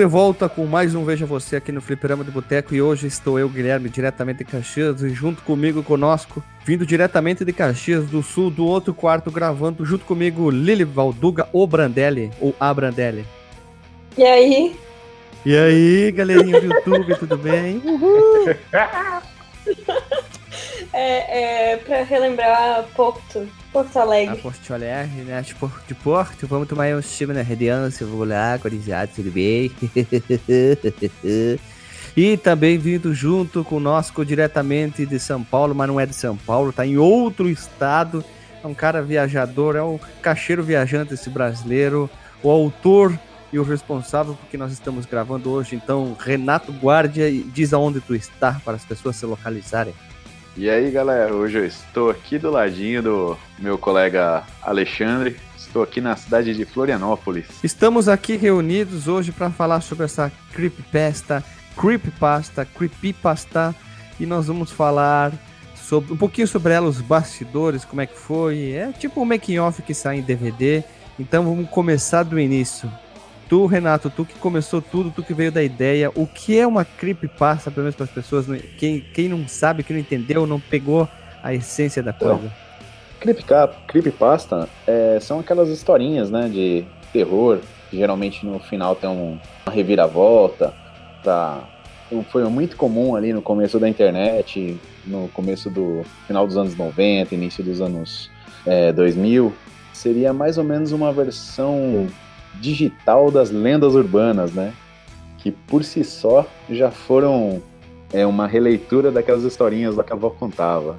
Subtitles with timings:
[0.00, 3.38] De volta com mais um Veja Você aqui no Fliperama do Boteco e hoje estou
[3.38, 8.50] eu, Guilherme, diretamente de Caxias e junto comigo, conosco, vindo diretamente de Caxias do Sul,
[8.50, 13.26] do outro quarto, gravando junto comigo Lili Valduga, o Brandelli, ou a Brandelli.
[14.16, 14.74] E aí?
[15.44, 17.76] E aí, galerinha do YouTube, tudo bem?
[17.84, 18.48] Uhul!
[20.94, 24.38] é, é, pra relembrar Porto, Porto Alegre.
[24.38, 25.40] A Porto Alegre, né?
[25.42, 29.70] De Porto, de Porto, vamos tomar um time na Rediança, vou lá, corizado, tudo bem?
[32.16, 36.72] e também vindo junto conosco diretamente de São Paulo, mas não é de São Paulo,
[36.72, 38.24] tá em outro estado.
[38.62, 42.10] É um cara viajador, é um cacheiro viajante esse brasileiro,
[42.42, 43.18] o autor
[43.52, 45.76] e o responsável porque nós estamos gravando hoje.
[45.76, 49.94] Então, Renato Guardia, diz aonde tu está para as pessoas se localizarem.
[50.56, 55.36] E aí, galera, hoje eu estou aqui do ladinho do meu colega Alexandre.
[55.56, 57.46] Estou aqui na cidade de Florianópolis.
[57.62, 61.44] Estamos aqui reunidos hoje para falar sobre essa creepypasta,
[61.76, 63.74] creepypasta, creepypasta,
[64.18, 65.32] e nós vamos falar
[65.76, 68.72] sobre um pouquinho sobre ela, os bastidores, como é que foi.
[68.72, 70.82] É tipo um making off que sai em DVD.
[71.16, 72.90] Então vamos começar do início.
[73.50, 76.84] Tu, Renato, tu que começou tudo, tu que veio da ideia, o que é uma
[76.84, 78.46] creepypasta, pelo menos para as pessoas,
[78.78, 81.08] quem, quem não sabe, quem não entendeu, não pegou
[81.42, 82.44] a essência da coisa?
[83.20, 87.58] Então, creepypasta é, são aquelas historinhas, né, de terror,
[87.90, 90.72] que geralmente no final tem um, uma reviravolta,
[91.24, 91.60] tá?
[92.30, 97.34] Foi muito comum ali no começo da internet, no começo do final dos anos 90,
[97.34, 98.30] início dos anos
[98.64, 99.52] é, 2000,
[99.92, 102.06] seria mais ou menos uma versão
[102.54, 104.72] digital das lendas urbanas, né?
[105.38, 107.62] Que por si só já foram
[108.12, 110.98] é, uma releitura daquelas historinhas lá que a avó contava.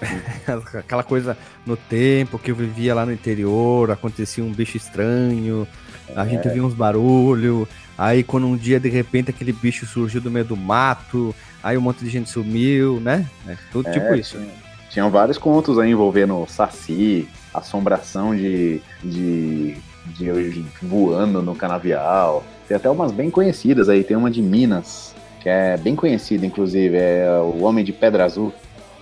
[0.74, 5.66] Aquela coisa no tempo que eu vivia lá no interior, acontecia um bicho estranho,
[6.14, 6.28] a é.
[6.28, 10.44] gente via uns barulhos, aí quando um dia de repente aquele bicho surgiu do meio
[10.44, 13.26] do mato, aí um monte de gente sumiu, né?
[13.46, 14.38] É, tudo é, tipo isso.
[14.38, 14.52] Tinha,
[14.90, 19.76] tinham vários contos aí envolvendo saci, assombração de, de
[20.14, 22.44] de hoje voando no canavial.
[22.68, 26.96] Tem até umas bem conhecidas aí, tem uma de Minas, que é bem conhecida, inclusive,
[26.96, 28.52] é o Homem de Pedra Azul.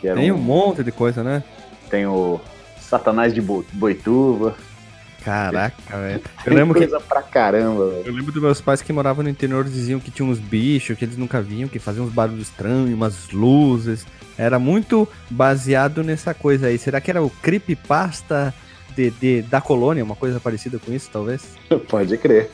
[0.00, 0.37] tem um...
[0.37, 0.38] um...
[0.38, 1.42] monte de coisa, né?
[1.88, 2.41] Tem o
[2.78, 4.54] Satanás de Boituva.
[5.25, 6.20] Caraca, velho.
[6.44, 7.06] Eu lembro coisa que...
[7.06, 8.03] pra caramba, velho.
[8.06, 11.04] Eu lembro dos meus pais que moravam no interior diziam que tinha uns bichos que
[11.04, 14.06] eles nunca viam, que faziam uns barulhos estranhos, umas luzes.
[14.36, 16.76] Era muito baseado nessa coisa aí.
[16.76, 18.53] Será que era o creepypasta
[18.97, 21.44] de, de, da colônia, uma coisa parecida com isso, talvez?
[21.88, 22.50] Pode crer.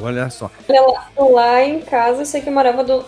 [0.00, 0.50] Olha só.
[0.68, 3.04] Lá, lá em casa, eu sei que morava do.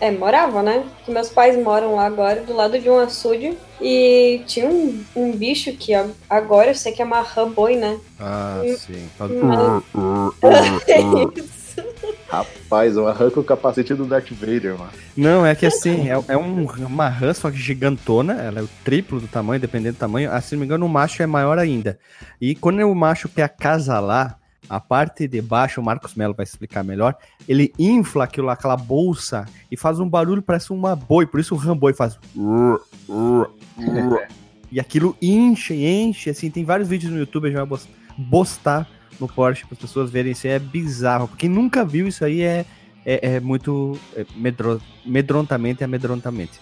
[0.00, 0.84] É, morava, né?
[1.04, 3.56] Que meus pais moram lá agora, do lado de um açude.
[3.80, 5.92] E tinha um, um bicho que
[6.30, 7.22] agora eu sei que é uma
[7.54, 7.98] boi, né?
[8.18, 9.08] Ah, e, sim.
[9.18, 10.80] Mas...
[10.88, 11.55] é isso.
[12.28, 14.90] Rapaz, eu arranco o capacete do Darth Vader, mano.
[15.16, 18.68] Não, é que assim, é, é um, uma rã, só que gigantona, ela é o
[18.84, 20.30] triplo do tamanho, dependendo do tamanho.
[20.32, 21.98] Ah, se não me engano, o macho é maior ainda.
[22.40, 26.82] E quando o macho quer acasalar, a parte de baixo, o Marcos Melo vai explicar
[26.82, 27.16] melhor,
[27.48, 31.58] ele infla aquilo, aquela bolsa e faz um barulho, parece uma boi, por isso o
[31.58, 32.18] Ramboi faz.
[34.70, 37.78] e aquilo enche, enche, assim, tem vários vídeos no YouTube, a gente vai
[38.30, 38.88] postar
[39.20, 41.28] no Porsche para as pessoas verem isso é bizarro.
[41.38, 42.64] Quem nunca viu isso aí é,
[43.04, 46.60] é, é muito é medro, medrontamente amedrontamente.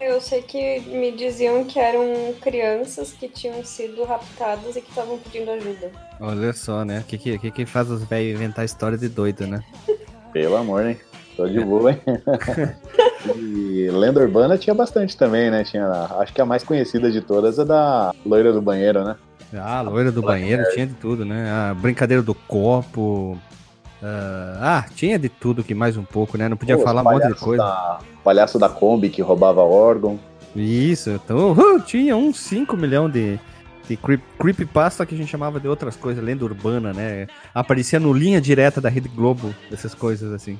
[0.00, 5.18] Eu sei que me diziam que eram crianças que tinham sido raptadas e que estavam
[5.18, 5.90] pedindo ajuda.
[6.20, 7.00] Olha só, né?
[7.00, 9.64] O que, que, que faz os velhos inventar história de doido, né?
[10.32, 10.98] Pelo amor, hein?
[11.34, 12.00] Tô de boa, hein?
[13.36, 15.64] e lenda urbana tinha bastante também, né?
[15.64, 15.86] Tinha,
[16.18, 19.16] acho que a mais conhecida de todas é da loira do banheiro, né?
[19.54, 21.50] Ah, a loira do banheiro, tinha de tudo, né?
[21.50, 23.38] A brincadeira do copo.
[24.02, 26.48] Uh, ah, tinha de tudo que mais um pouco, né?
[26.48, 27.62] Não podia Pô, falar um monte de coisa.
[27.62, 30.18] Da, palhaço da Kombi que roubava órgão.
[30.54, 33.38] Isso, então uh, tinha uns 5 milhões de,
[33.88, 37.26] de creep, creepypasta que a gente chamava de outras coisas, lenda urbana, né?
[37.54, 40.58] Aparecia no linha direta da Rede Globo, essas coisas assim.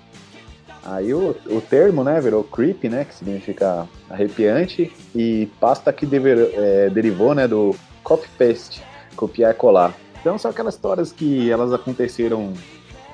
[0.85, 6.51] Aí o, o termo, né, virou creep, né, que significa arrepiante, e pasta que dever,
[6.55, 7.75] é, derivou, né, do
[8.07, 8.85] copy-paste,
[9.17, 9.93] copiar e colar.
[10.21, 12.53] Então são aquelas histórias que elas aconteceram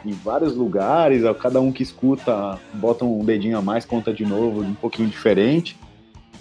[0.05, 4.61] em vários lugares, cada um que escuta bota um dedinho a mais, conta de novo,
[4.61, 5.79] um pouquinho diferente.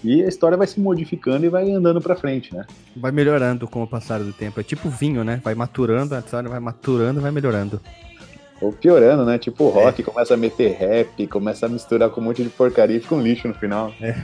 [0.04, 2.66] E a história vai se modificando e vai andando para frente, né?
[2.98, 4.60] Vai melhorando com o passar do tempo.
[4.60, 5.40] É tipo vinho, né?
[5.44, 7.80] Vai maturando, a história vai maturando e vai melhorando.
[8.60, 9.38] Ou piorando, né?
[9.38, 10.04] Tipo o rock, é.
[10.04, 13.22] começa a meter rap, começa a misturar com um monte de porcaria e fica um
[13.22, 13.94] lixo no final.
[14.02, 14.16] É.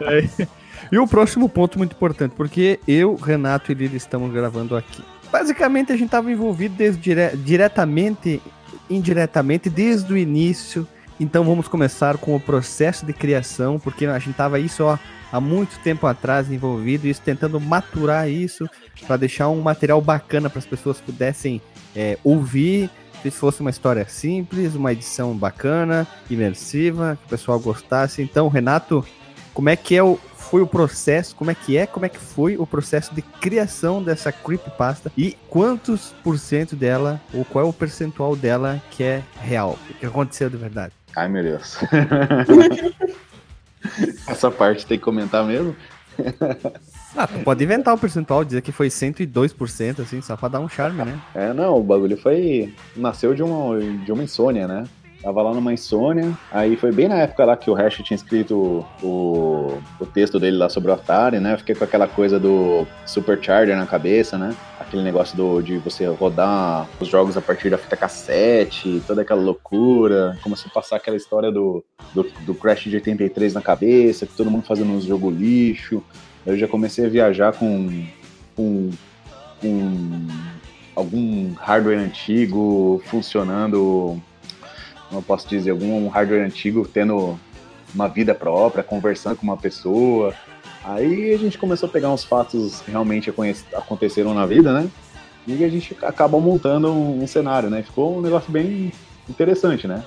[0.40, 0.63] é.
[0.90, 5.02] E o próximo ponto muito importante, porque eu, Renato e Lili estamos gravando aqui.
[5.30, 8.40] Basicamente, a gente estava envolvido desde dire diretamente
[8.88, 10.86] indiretamente desde o início.
[11.18, 14.98] Então vamos começar com o processo de criação, porque a gente tava isso ó,
[15.32, 18.68] há muito tempo atrás envolvido, isso tentando maturar isso
[19.06, 21.62] para deixar um material bacana para as pessoas pudessem
[21.94, 22.90] é, ouvir
[23.22, 28.20] se fosse uma história simples, uma edição bacana, imersiva, que o pessoal gostasse.
[28.20, 29.02] Então, Renato,
[29.54, 32.18] como é que é o, foi o processo, como é que é, como é que
[32.18, 37.68] foi o processo de criação dessa creepypasta e quantos por cento dela, ou qual é
[37.68, 40.92] o percentual dela que é real, o que aconteceu de verdade?
[41.16, 41.78] Ai, meu Deus.
[44.26, 45.74] Essa parte tem que comentar mesmo?
[47.16, 50.68] Ah, tu pode inventar o percentual, dizer que foi 102%, assim, só pra dar um
[50.68, 51.16] charme, né?
[51.32, 52.74] É, não, o bagulho foi.
[52.96, 54.82] Nasceu de uma, de uma insônia, né?
[55.24, 58.84] Tava lá numa insônia, aí foi bem na época lá que o Hash tinha escrito
[59.02, 61.54] o, o texto dele lá sobre o Atari, né?
[61.54, 64.54] Eu fiquei com aquela coisa do Supercharger na cabeça, né?
[64.78, 69.40] Aquele negócio do, de você rodar os jogos a partir da fita cassete, toda aquela
[69.40, 70.36] loucura.
[70.42, 71.82] Começou a passar aquela história do,
[72.12, 76.04] do, do Crash de 83 na cabeça, que todo mundo fazendo uns jogo lixo.
[76.44, 78.06] Eu já comecei a viajar com,
[78.54, 78.90] com,
[79.58, 80.26] com
[80.94, 84.20] algum hardware antigo funcionando,
[85.14, 87.38] como eu posso dizer, algum hardware antigo tendo
[87.94, 90.34] uma vida própria, conversando com uma pessoa.
[90.82, 93.32] Aí a gente começou a pegar uns fatos que realmente
[93.72, 94.88] aconteceram na vida, né?
[95.46, 97.82] E a gente acaba montando um, cenário, né?
[97.82, 98.92] Ficou um negócio bem
[99.28, 100.02] interessante, né?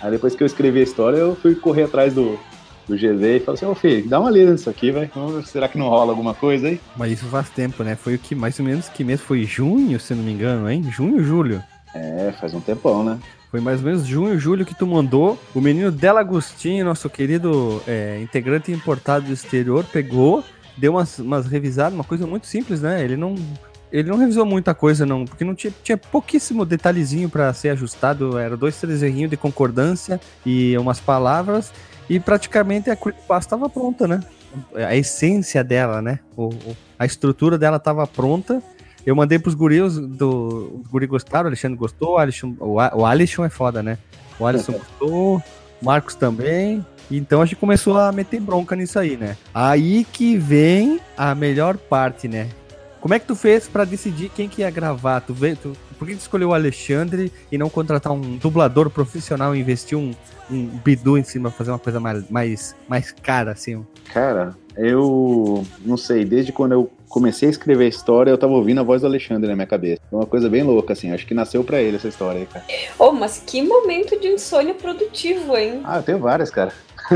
[0.00, 2.38] Aí depois que eu escrevi a história, eu fui correr atrás do,
[2.86, 5.10] do GZ e falou assim, ô filho, dá uma lida nisso aqui, velho.
[5.44, 6.80] Será que não rola alguma coisa aí?
[6.96, 7.96] Mas isso faz tempo, né?
[7.96, 9.20] Foi o que mais ou menos que mês?
[9.20, 10.84] Foi junho, se não me engano, hein?
[10.90, 11.62] Junho, julho?
[11.94, 13.18] É, faz um tempão, né?
[13.52, 15.38] Foi mais ou menos junho, julho que tu mandou.
[15.54, 20.42] O menino Dela Agostinho, nosso querido é, integrante importado do exterior, pegou,
[20.74, 23.04] deu umas, umas revisadas, uma coisa muito simples, né?
[23.04, 23.36] Ele não
[23.92, 28.38] ele não revisou muita coisa, não, porque não tinha, tinha pouquíssimo detalhezinho para ser ajustado.
[28.38, 31.70] Era dois, três errinhos de concordância e umas palavras.
[32.08, 34.22] E praticamente a creepypasta estava pronta, né?
[34.74, 36.20] A essência dela, né?
[36.34, 36.48] O,
[36.98, 38.62] a estrutura dela estava pronta.
[39.04, 43.06] Eu mandei pros guris, do, os guris gostaram, o Alexandre gostou, o Alisson, o, o
[43.06, 43.98] Alisson é foda, né?
[44.38, 46.84] O Alisson gostou, o Marcos também.
[47.10, 49.36] Então a gente começou a meter bronca nisso aí, né?
[49.52, 52.48] Aí que vem a melhor parte, né?
[53.00, 55.20] Como é que tu fez para decidir quem que ia gravar?
[55.20, 59.56] Tu, vê, tu, por que tu escolheu o Alexandre e não contratar um dublador profissional
[59.56, 60.12] e investir um,
[60.48, 63.84] um bidu em cima, fazer uma coisa mais, mais, mais cara, assim?
[64.14, 68.80] Cara, eu não sei, desde quando eu comecei a escrever a história, eu tava ouvindo
[68.80, 70.00] a voz do Alexandre na minha cabeça.
[70.10, 71.12] Foi uma coisa bem louca, assim.
[71.12, 72.64] Acho que nasceu para ele essa história aí, cara.
[72.98, 75.82] Oh, mas que momento de insônia produtivo, hein?
[75.84, 76.72] Ah, eu tenho várias, cara.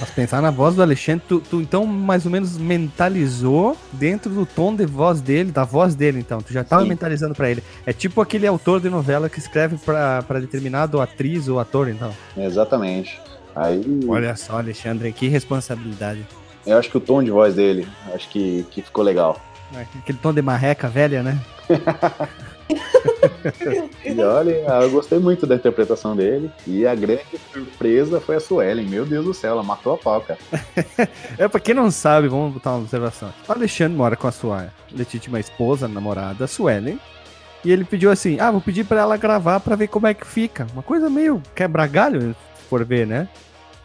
[0.00, 4.46] Mas pensar na voz do Alexandre, tu, tu, então mais ou menos mentalizou dentro do
[4.46, 6.40] tom de voz dele, da voz dele, então.
[6.40, 6.88] Tu já tava Sim.
[6.88, 7.62] mentalizando para ele.
[7.84, 12.10] É tipo aquele autor de novela que escreve para determinado atriz ou ator, então.
[12.36, 13.20] Exatamente.
[13.54, 14.00] Aí...
[14.08, 16.26] Olha só, Alexandre, que responsabilidade.
[16.66, 19.40] Eu acho que o tom de voz dele, acho que, que ficou legal.
[19.74, 21.40] É, aquele tom de marreca velha, né?
[24.04, 26.50] e olha, eu gostei muito da interpretação dele.
[26.66, 28.86] E a grande surpresa foi a Suelen.
[28.86, 30.38] Meu Deus do céu, ela matou a pau, cara.
[31.38, 33.32] é, pra quem não sabe, vamos botar uma observação.
[33.48, 36.98] O Alexandre mora com a sua legítima esposa, namorada, a Suelen.
[37.64, 40.26] E ele pediu assim: ah, vou pedir pra ela gravar pra ver como é que
[40.26, 40.66] fica.
[40.72, 43.28] Uma coisa meio quebra-galho, se for ver, né?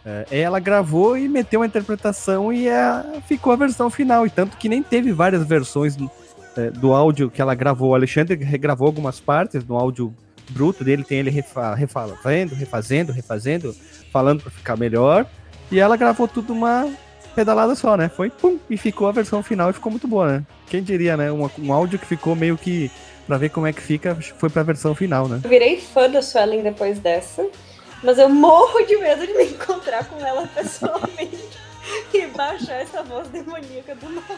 [0.08, 4.26] É, ela gravou e meteu uma interpretação e é, ficou a versão final.
[4.26, 5.98] E tanto que nem teve várias versões
[6.56, 7.90] é, do áudio que ela gravou.
[7.90, 10.14] O Alexandre regravou algumas partes no áudio
[10.48, 13.76] bruto dele, tem ele refa refazendo, refazendo, refazendo,
[14.10, 15.26] falando para ficar melhor.
[15.70, 16.90] E ela gravou tudo uma
[17.34, 18.08] pedalada só, né?
[18.08, 20.46] Foi pum, e ficou a versão final e ficou muito boa, né?
[20.68, 21.30] Quem diria, né?
[21.30, 22.90] Um, um áudio que ficou meio que
[23.26, 25.38] para ver como é que fica, foi pra versão final, né?
[25.44, 27.46] Eu virei fã da Suelen depois dessa,
[28.02, 31.58] mas eu morro de medo de me encontrar com ela pessoalmente
[32.14, 34.36] e baixar essa voz demoníaca do nada.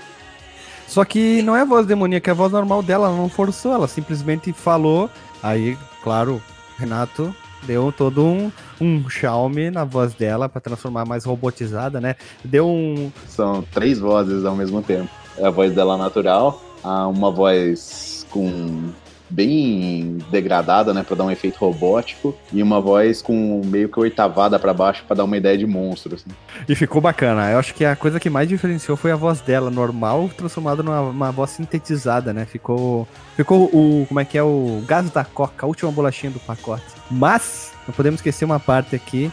[0.86, 3.72] Só que não é a voz demoníaca, é a voz normal dela, ela não forçou,
[3.72, 5.08] ela simplesmente falou.
[5.42, 6.42] Aí, claro,
[6.76, 8.50] Renato deu todo um,
[8.80, 12.16] um Xiaomi na voz dela para transformar mais robotizada, né?
[12.44, 13.12] Deu um.
[13.28, 15.08] São três vozes ao mesmo tempo.
[15.36, 18.90] É a voz dela natural, uma voz com
[19.30, 24.58] bem degradada, né, para dar um efeito robótico e uma voz com meio que oitavada
[24.58, 26.14] para baixo para dar uma ideia de monstro.
[26.14, 26.30] Assim.
[26.68, 27.50] E ficou bacana.
[27.50, 31.30] Eu acho que a coisa que mais diferenciou foi a voz dela normal transformada numa
[31.30, 32.44] voz sintetizada, né?
[32.44, 33.06] Ficou
[33.36, 36.84] ficou o como é que é o gás da coca, a última bolachinha do pacote.
[37.10, 39.30] Mas não podemos esquecer uma parte aqui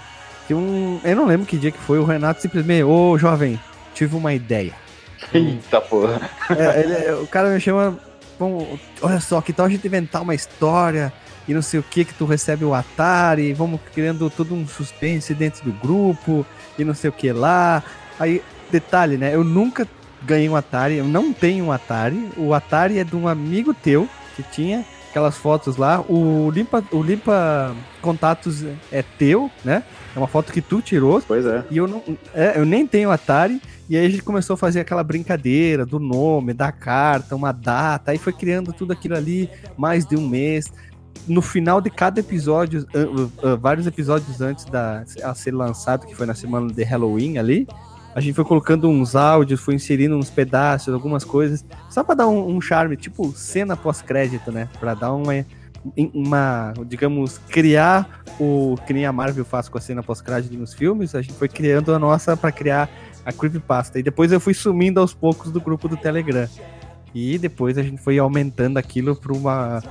[0.47, 3.59] que um, eu não lembro que dia que foi, o Renato simplesmente, ô jovem,
[3.93, 4.73] tive uma ideia.
[5.33, 6.21] Eita porra.
[6.49, 7.97] É, ele, o cara me chama
[8.39, 11.12] Bom, olha só, que tal a gente inventar uma história
[11.48, 15.34] e não sei o que que tu recebe o Atari, vamos criando todo um suspense
[15.34, 16.46] dentro do grupo
[16.77, 17.84] e não sei o que lá.
[18.20, 19.34] Aí, detalhe, né?
[19.34, 19.88] Eu nunca
[20.24, 22.29] ganhei um Atari, eu não tenho um Atari.
[22.38, 26.01] O Atari é de um amigo teu que tinha aquelas fotos lá.
[26.01, 29.84] O limpa, o limpa contatos é teu, né?
[30.15, 31.22] É uma foto que tu tirou.
[31.27, 31.63] Pois é.
[31.72, 32.03] E eu não,
[32.34, 33.62] é, eu nem tenho Atari.
[33.89, 38.12] E aí a gente começou a fazer aquela brincadeira do nome, da carta, uma data.
[38.12, 40.72] Aí foi criando tudo aquilo ali mais de um mês.
[41.27, 46.15] No final de cada episódio, uh, uh, vários episódios antes da a ser lançado, que
[46.15, 47.67] foi na semana de Halloween ali,
[48.13, 52.27] a gente foi colocando uns áudios, foi inserindo uns pedaços, algumas coisas, só para dar
[52.27, 54.67] um, um, charme, tipo cena pós-crédito, né?
[54.79, 55.46] Para dar uma,
[56.13, 61.13] uma, digamos, criar o que nem a Marvel faz com a cena pós-crédito nos filmes,
[61.13, 62.89] a gente foi criando a nossa para criar
[63.27, 64.00] a creepypasta.
[64.00, 66.48] E depois eu fui sumindo aos poucos do grupo do Telegram.
[67.13, 69.81] E depois a gente foi aumentando aquilo para uma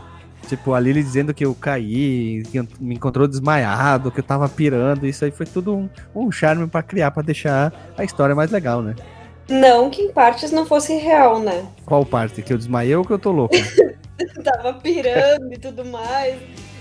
[0.49, 5.07] Tipo, a Lily dizendo que eu caí, que me encontrou desmaiado, que eu tava pirando.
[5.07, 8.81] Isso aí foi tudo um, um charme para criar, para deixar a história mais legal,
[8.81, 8.95] né?
[9.49, 11.66] Não que em partes não fosse real, né?
[11.85, 12.43] Qual parte?
[12.43, 13.57] Que eu desmaiei ou que eu tô louco?
[14.45, 16.40] tava pirando e tudo mais.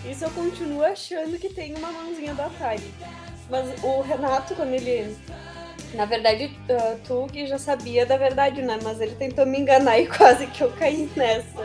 [0.10, 2.84] Isso eu continuo achando que tem uma mãozinha do Atari.
[3.50, 5.16] Mas o Renato, quando ele.
[5.96, 8.78] Na verdade, uh, tu que já sabia da verdade, né?
[8.84, 11.64] Mas ele tentou me enganar e quase que eu caí nessa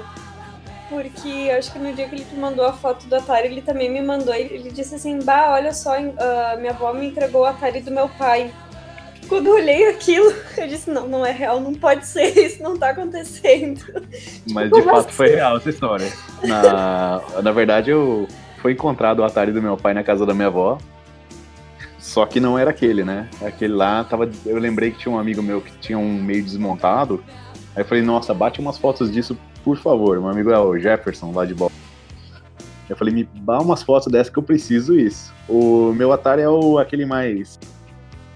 [0.90, 3.88] porque acho que no dia que ele te mandou a foto do Atari, ele também
[3.88, 4.34] me mandou.
[4.34, 8.08] Ele disse assim: Bah, olha só, uh, minha avó me entregou o Atari do meu
[8.08, 8.52] pai.
[9.28, 12.76] Quando eu olhei aquilo, eu disse: Não, não é real, não pode ser, isso não
[12.76, 13.80] tá acontecendo.
[14.50, 15.10] Mas de fato assim?
[15.10, 16.12] foi real essa história.
[16.42, 18.26] Na, na verdade, eu
[18.60, 20.76] foi encontrado o Atari do meu pai na casa da minha avó.
[22.00, 23.28] Só que não era aquele, né?
[23.42, 24.28] Aquele lá tava.
[24.46, 27.22] Eu lembrei que tinha um amigo meu que tinha um meio desmontado.
[27.76, 31.32] Aí eu falei, nossa, bate umas fotos disso por favor, meu amigo é o Jefferson
[31.32, 31.70] lá de bola.
[32.88, 35.32] Eu falei, me dá umas fotos dessa que eu preciso isso.
[35.48, 37.58] O meu Atari é o, aquele mais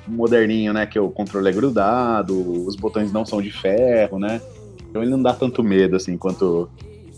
[0.06, 0.86] moderninho, né?
[0.86, 4.40] Que o controle é grudado, os botões não são de ferro, né?
[4.88, 6.68] Então ele não dá tanto medo assim quanto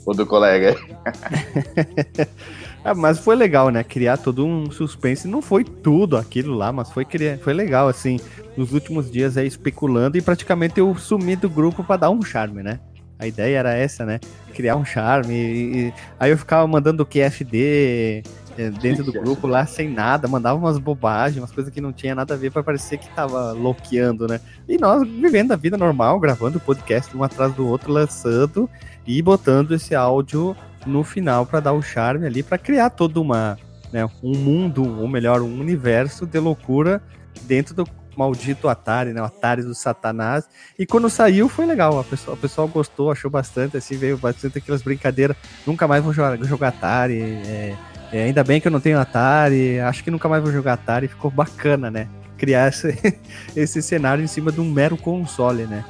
[0.07, 0.77] o do colega.
[2.87, 3.83] ah, mas foi legal, né?
[3.83, 5.27] Criar todo um suspense.
[5.27, 7.05] Não foi tudo aquilo lá, mas foi,
[7.43, 8.19] foi legal, assim.
[8.57, 12.63] Nos últimos dias aí especulando e praticamente eu sumi do grupo para dar um charme,
[12.63, 12.79] né?
[13.19, 14.21] A ideia era essa, né?
[14.55, 15.35] Criar um charme.
[15.35, 18.23] E, aí eu ficava mandando o QFD
[18.57, 22.15] é, dentro do grupo lá sem nada, mandava umas bobagens, umas coisas que não tinha
[22.15, 24.41] nada a ver para parecer que tava loqueando, né?
[24.69, 28.71] E nós vivendo a vida normal, gravando podcast um atrás do outro, lançando
[29.05, 33.59] e botando esse áudio no final para dar o charme ali, para criar todo uma,
[33.93, 37.03] né, um mundo, ou melhor, um universo de loucura
[37.47, 39.21] dentro do maldito Atari, né?
[39.21, 40.49] O Atari do Satanás.
[40.79, 41.99] E quando saiu foi legal.
[42.01, 45.37] A pessoa, o pessoal gostou, achou bastante, assim, veio bastante aquelas brincadeiras.
[45.67, 47.21] Nunca mais vou jogar, jogar Atari.
[47.21, 47.77] É,
[48.13, 49.79] é, ainda bem que eu não tenho Atari.
[49.81, 51.09] Acho que nunca mais vou jogar Atari.
[51.09, 52.09] Ficou bacana, né?
[52.39, 52.99] Criar esse,
[53.55, 55.85] esse cenário em cima de um mero console, né?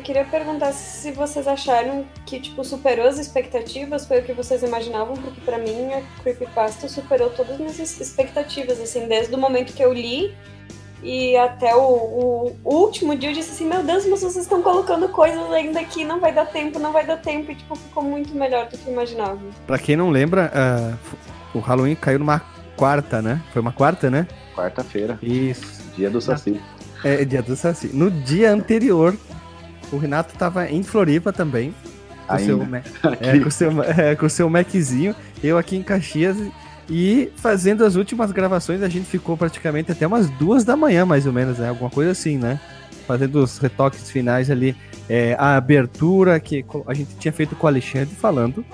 [0.00, 4.62] Eu queria perguntar se vocês acharam que, tipo, superou as expectativas, foi o que vocês
[4.62, 9.74] imaginavam, porque para mim a Creepypasta superou todas as minhas expectativas, assim, desde o momento
[9.74, 10.34] que eu li
[11.02, 11.82] e até o,
[12.64, 16.02] o, último dia eu disse assim, meu Deus, mas vocês estão colocando coisas ainda aqui,
[16.02, 17.52] não vai dar tempo, não vai dar tempo.
[17.52, 19.38] E tipo, ficou muito melhor do que eu imaginava.
[19.66, 20.50] Pra quem não lembra,
[21.54, 22.40] uh, o Halloween caiu numa
[22.74, 23.42] quarta, né?
[23.52, 24.26] Foi uma quarta, né?
[24.56, 25.18] Quarta-feira.
[25.22, 25.82] Isso.
[25.94, 26.58] Dia do Saci.
[27.04, 27.90] É, dia do Saci.
[27.92, 29.14] No dia anterior,
[29.92, 31.74] o Renato tava em Floripa também.
[32.26, 32.82] Com, Ainda.
[32.92, 35.14] seu, é, com, seu, é, com seu Maczinho.
[35.42, 36.36] Eu aqui em Caxias
[36.90, 41.24] e fazendo as últimas gravações, a gente ficou praticamente até umas duas da manhã, mais
[41.24, 41.68] ou menos, né?
[41.68, 42.60] Alguma coisa assim, né?
[43.06, 44.76] Fazendo os retoques finais ali.
[45.08, 48.64] É, a abertura que a gente tinha feito com o Alexandre falando.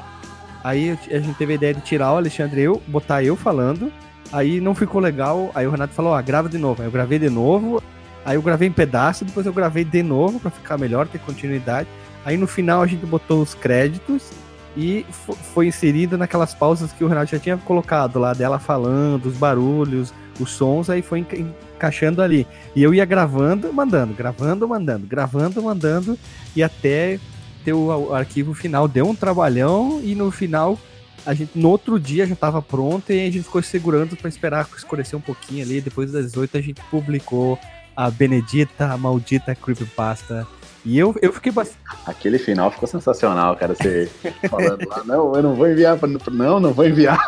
[0.64, 3.92] Aí a gente teve a ideia de tirar o Alexandre eu, botar eu falando.
[4.32, 5.50] Aí não ficou legal.
[5.54, 6.82] Aí o Renato falou: Ó, grava de novo.
[6.82, 7.82] Aí eu gravei de novo.
[8.26, 11.88] Aí eu gravei em pedaço, depois eu gravei de novo para ficar melhor, ter continuidade.
[12.24, 14.32] Aí no final a gente botou os créditos
[14.76, 15.06] e
[15.54, 20.12] foi inserido naquelas pausas que o Renato já tinha colocado lá dela falando, os barulhos,
[20.40, 22.44] os sons, aí foi encaixando ali.
[22.74, 26.18] E eu ia gravando, mandando, gravando, mandando, gravando, mandando,
[26.54, 27.20] e até
[27.64, 28.88] ter o arquivo final.
[28.88, 30.76] Deu um trabalhão e no final,
[31.24, 34.68] a gente no outro dia já estava pronto e a gente ficou segurando para esperar
[34.76, 35.80] escurecer um pouquinho ali.
[35.80, 37.56] Depois das 18 a gente publicou
[37.96, 40.46] a Benedita, a maldita Creepypasta
[40.86, 41.80] e eu, eu fiquei bastante.
[42.06, 43.74] Aquele final ficou sensacional, cara.
[43.74, 44.08] Você
[44.48, 45.98] falando lá, não, eu não vou enviar.
[45.98, 46.08] Pra...
[46.30, 47.18] Não, não vou enviar.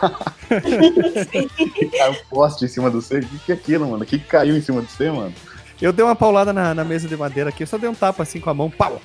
[0.48, 3.18] caiu um poste em cima do C.
[3.18, 4.04] O que, que é aquilo, mano?
[4.04, 5.34] O que, que caiu em cima do C, mano?
[5.82, 8.25] Eu dei uma paulada na, na, mesa de madeira aqui, eu só dei um tapa
[8.25, 9.00] assim com a mão, pau!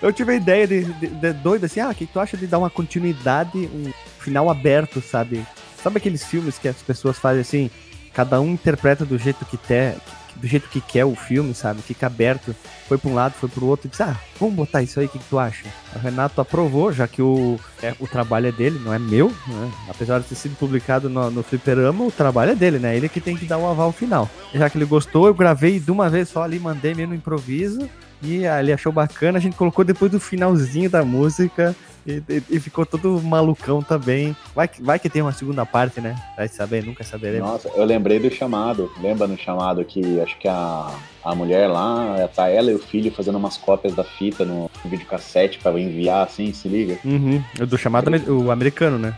[0.00, 2.46] eu tive a ideia de, de, de doido assim, ah, o que tu acha de
[2.46, 5.46] dar uma continuidade, um final aberto, sabe?
[5.76, 7.70] Sabe aqueles filmes que as pessoas fazem assim,
[8.14, 9.96] cada um interpreta do jeito que quer,
[10.36, 11.82] do jeito que quer o filme, sabe?
[11.82, 12.54] Fica aberto,
[12.88, 15.06] foi para um lado, foi para o outro, e disse, ah, vamos botar isso aí,
[15.06, 15.64] o que, que, tu acha?
[15.94, 19.70] O Renato aprovou, já que o, é, o trabalho é dele, não é meu, né?
[19.88, 22.96] Apesar de ter sido publicado no, no Fliperama, o trabalho é dele, né?
[22.96, 24.28] Ele que tem que dar o aval final.
[24.54, 27.88] Já que ele gostou, eu gravei de uma vez só ali, mandei meio no improviso,
[28.22, 31.74] e ele achou bacana, a gente colocou depois do finalzinho da música,
[32.06, 34.36] e, e, e, ficou todo malucão também.
[34.54, 36.14] Vai, vai que tem uma segunda parte, né?
[36.36, 37.48] Vai saber, nunca saberemos.
[37.48, 38.92] Nossa, eu lembrei do chamado.
[39.00, 40.90] Lembra no chamado que acho que a,
[41.24, 45.58] a mulher lá, tá ela e o filho fazendo umas cópias da fita no videocassete
[45.58, 46.98] para enviar assim, se liga?
[47.04, 47.42] Uhum.
[47.66, 49.16] Do chamado o americano, né?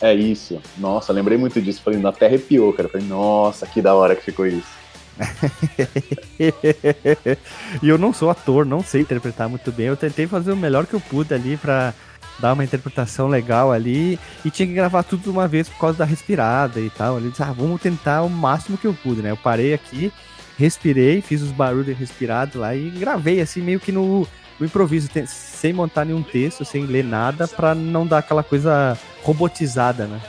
[0.00, 0.60] É isso.
[0.76, 1.80] Nossa, lembrei muito disso.
[1.82, 2.88] Falei, até arrepiou, cara.
[2.88, 4.76] Falei, nossa, que da hora que ficou isso.
[7.82, 9.86] e eu não sou ator, não sei interpretar muito bem.
[9.86, 11.94] Eu tentei fazer o melhor que eu pude ali para
[12.38, 15.98] dar uma interpretação legal ali e tinha que gravar tudo de uma vez por causa
[15.98, 17.18] da respirada e tal.
[17.18, 19.30] Ele disse, ah, vamos tentar o máximo que eu pude, né?
[19.30, 20.12] Eu parei aqui,
[20.58, 24.26] respirei, fiz os barulhos de respirado lá e gravei assim meio que no,
[24.58, 30.06] no improviso, sem montar nenhum texto, sem ler nada, pra não dar aquela coisa robotizada,
[30.06, 30.20] né?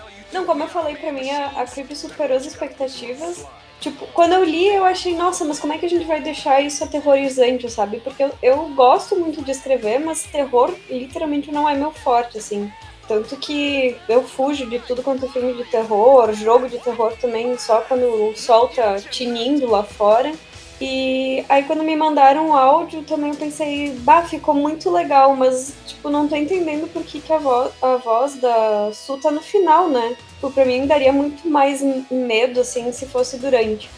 [0.48, 3.46] Como eu falei, pra mim a, a superou as expectativas
[3.80, 6.62] Tipo, quando eu li, eu achei, nossa, mas como é que a gente vai deixar
[6.62, 8.00] isso aterrorizante, sabe?
[8.00, 12.72] Porque eu, eu gosto muito de escrever, mas terror literalmente não é meu forte, assim.
[13.08, 17.58] Tanto que eu fujo de tudo quanto é filme de terror, jogo de terror também,
[17.58, 20.34] só quando o sol tá tinindo lá fora.
[20.80, 25.74] E aí quando me mandaram o áudio também eu pensei, bah, ficou muito legal, mas
[25.88, 29.42] tipo, não tô entendendo por que, que a, voz, a voz da Su tá no
[29.42, 30.16] final, né?
[30.36, 33.90] Tipo, pra mim daria muito mais medo, assim, se fosse durante.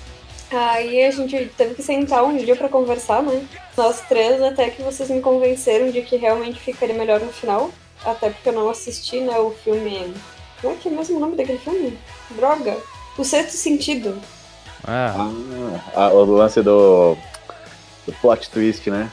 [0.51, 3.45] Aí a gente teve que sentar um dia para conversar, né?
[3.77, 7.69] Nós três, até que vocês me convenceram de que realmente ficaria melhor no final.
[8.03, 10.13] Até porque eu não assisti, né, o filme.
[10.62, 11.97] Como é que é mesmo o nome daquele filme?
[12.32, 12.77] Droga!
[13.17, 14.19] O Sexto Sentido.
[14.83, 15.31] Ah.
[15.95, 17.15] ah o lance do,
[18.05, 19.11] do plot twist, né?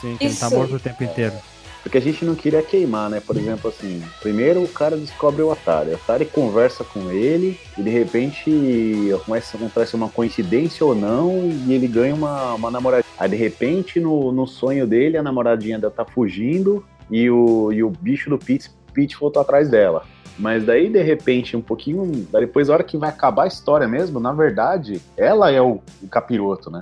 [0.00, 0.44] Sim, que Isso.
[0.44, 1.34] ele tá morto o tempo inteiro.
[1.82, 3.20] Porque a gente não queria queimar, né?
[3.20, 5.90] Por exemplo, assim, primeiro o cara descobre o Atari.
[5.90, 11.72] O Atari conversa com ele e de repente começa, acontece uma coincidência ou não e
[11.72, 13.12] ele ganha uma, uma namoradinha.
[13.18, 17.82] Aí de repente no, no sonho dele a namoradinha dela tá fugindo e o, e
[17.82, 20.04] o bicho do Pete, Pete voltou atrás dela.
[20.42, 22.26] Mas daí, de repente, um pouquinho.
[22.32, 26.08] Depois, a hora que vai acabar a história mesmo, na verdade, ela é o, o
[26.08, 26.80] capiroto, né?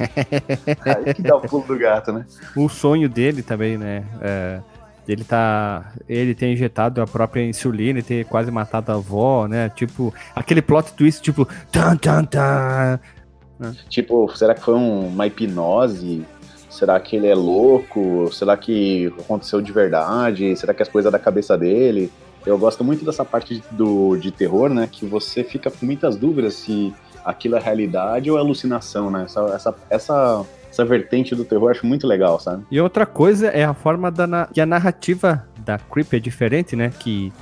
[0.80, 2.24] Aí que dá o pulo do gato, né?
[2.56, 4.06] O sonho dele também, né?
[4.22, 4.60] É,
[5.06, 5.92] ele tá.
[6.08, 9.68] Ele ter injetado a própria insulina e ter quase matado a avó, né?
[9.68, 11.46] Tipo, aquele plot twist, tipo.
[11.70, 12.98] Tan, tan, tan.
[13.60, 13.76] Né?
[13.90, 16.24] Tipo, será que foi um, uma hipnose?
[16.70, 18.32] Será que ele é louco?
[18.32, 20.56] Será que aconteceu de verdade?
[20.56, 22.10] Será que as coisas da cabeça dele?
[22.44, 24.88] Eu gosto muito dessa parte do, de terror, né?
[24.90, 26.92] Que você fica com muitas dúvidas se
[27.24, 29.24] aquilo é realidade ou é alucinação, né?
[29.24, 32.64] Essa, essa, essa, essa vertente do terror eu acho muito legal, sabe?
[32.70, 36.92] E outra coisa é a forma da que a narrativa da Creep é diferente, né?
[36.98, 37.32] Que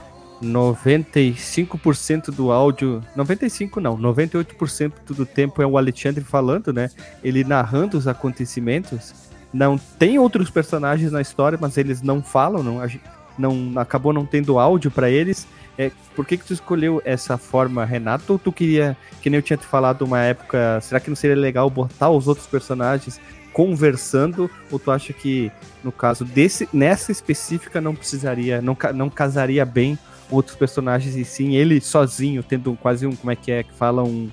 [0.42, 6.90] 95% do áudio, 95 não, 98% do tempo é o Alexandre falando, né?
[7.22, 9.30] Ele narrando os acontecimentos.
[9.52, 12.80] Não tem outros personagens na história, mas eles não falam, não,
[13.38, 15.46] não acabou não tendo áudio para eles.
[15.78, 18.34] É, por que, que tu escolheu essa forma, Renato?
[18.34, 21.36] Ou tu queria, que nem eu tinha te falado uma época, será que não seria
[21.36, 23.20] legal botar os outros personagens
[23.52, 24.50] conversando?
[24.70, 25.50] Ou tu acha que,
[25.82, 29.98] no caso desse, nessa específica, não precisaria, não, não casaria bem
[30.30, 34.02] outros personagens e sim ele sozinho, tendo quase um, como é que é, que fala
[34.02, 34.30] um.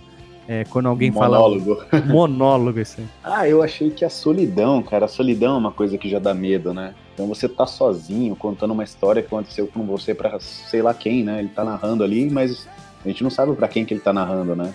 [0.47, 1.83] É, quando alguém monólogo.
[1.89, 2.05] fala.
[2.05, 3.07] Monólogo, assim.
[3.23, 6.33] ah, eu achei que a solidão, cara, a solidão é uma coisa que já dá
[6.33, 6.95] medo, né?
[7.13, 11.23] Então você tá sozinho contando uma história que aconteceu com você para sei lá quem,
[11.23, 11.39] né?
[11.39, 12.67] Ele tá narrando ali, mas
[13.03, 14.73] a gente não sabe para quem que ele tá narrando, né?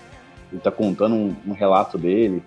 [0.51, 2.43] Ele tá contando um, um, relato dele.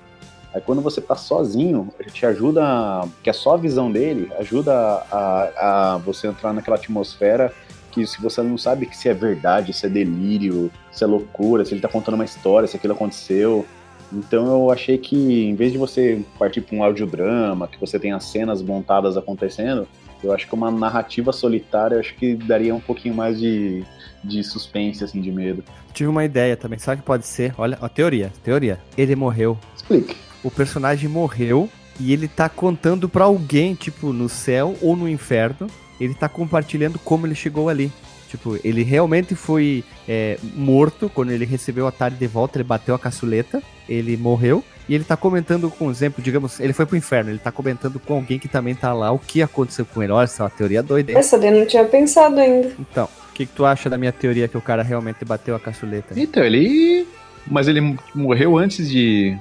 [0.53, 4.73] Aí quando você tá sozinho, te ajuda, que é só a visão dele, ajuda
[5.11, 7.51] a, a você entrar naquela atmosfera
[7.95, 11.73] que se você não sabe se é verdade, se é delírio, se é loucura, se
[11.73, 13.65] ele tá contando uma história, se aquilo aconteceu.
[14.11, 18.11] Então eu achei que em vez de você partir para um audiodrama, que você tem
[18.11, 19.87] as cenas montadas acontecendo,
[20.21, 23.85] eu acho que uma narrativa solitária acho que daria um pouquinho mais de,
[24.21, 25.63] de suspense, assim, de medo.
[25.93, 27.55] Tive uma ideia também, sabe que pode ser?
[27.57, 28.77] Olha, a teoria, teoria.
[28.97, 29.57] Ele morreu.
[29.73, 30.17] Explique.
[30.43, 35.67] O personagem morreu e ele tá contando para alguém, tipo, no céu ou no inferno,
[35.99, 37.91] ele tá compartilhando como ele chegou ali.
[38.29, 42.93] Tipo, ele realmente foi é, morto quando ele recebeu o Atari de volta, ele bateu
[42.93, 44.63] a caçuleta, ele morreu.
[44.87, 48.15] E ele tá comentando com exemplo, digamos, ele foi pro inferno, ele tá comentando com
[48.15, 50.11] alguém que também tá lá o que aconteceu com ele.
[50.11, 51.17] Olha, essa é uma teoria doida, hein?
[51.17, 52.71] Essa daí eu não tinha pensado ainda.
[52.79, 55.59] Então, o que, que tu acha da minha teoria que o cara realmente bateu a
[55.59, 56.13] caçuleta?
[56.19, 57.07] Então, ele.
[57.47, 59.37] Mas ele morreu antes de.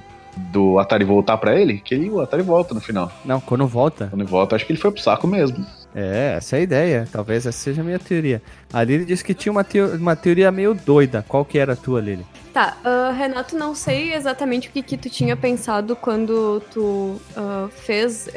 [0.51, 1.79] Do Atari voltar pra ele?
[1.79, 3.09] Que ele, o Atari volta no final.
[3.23, 4.07] Não, quando volta.
[4.07, 5.65] Quando volta, acho que ele foi pro saco mesmo.
[5.95, 7.07] É, essa é a ideia.
[7.09, 8.41] Talvez essa seja a minha teoria.
[8.73, 11.23] A Lili disse que tinha uma, teo uma teoria meio doida.
[11.25, 12.25] Qual que era a tua, Lili?
[12.53, 17.69] Tá, uh, Renato, não sei exatamente o que, que tu tinha pensado quando tu uh,
[17.69, 18.29] fez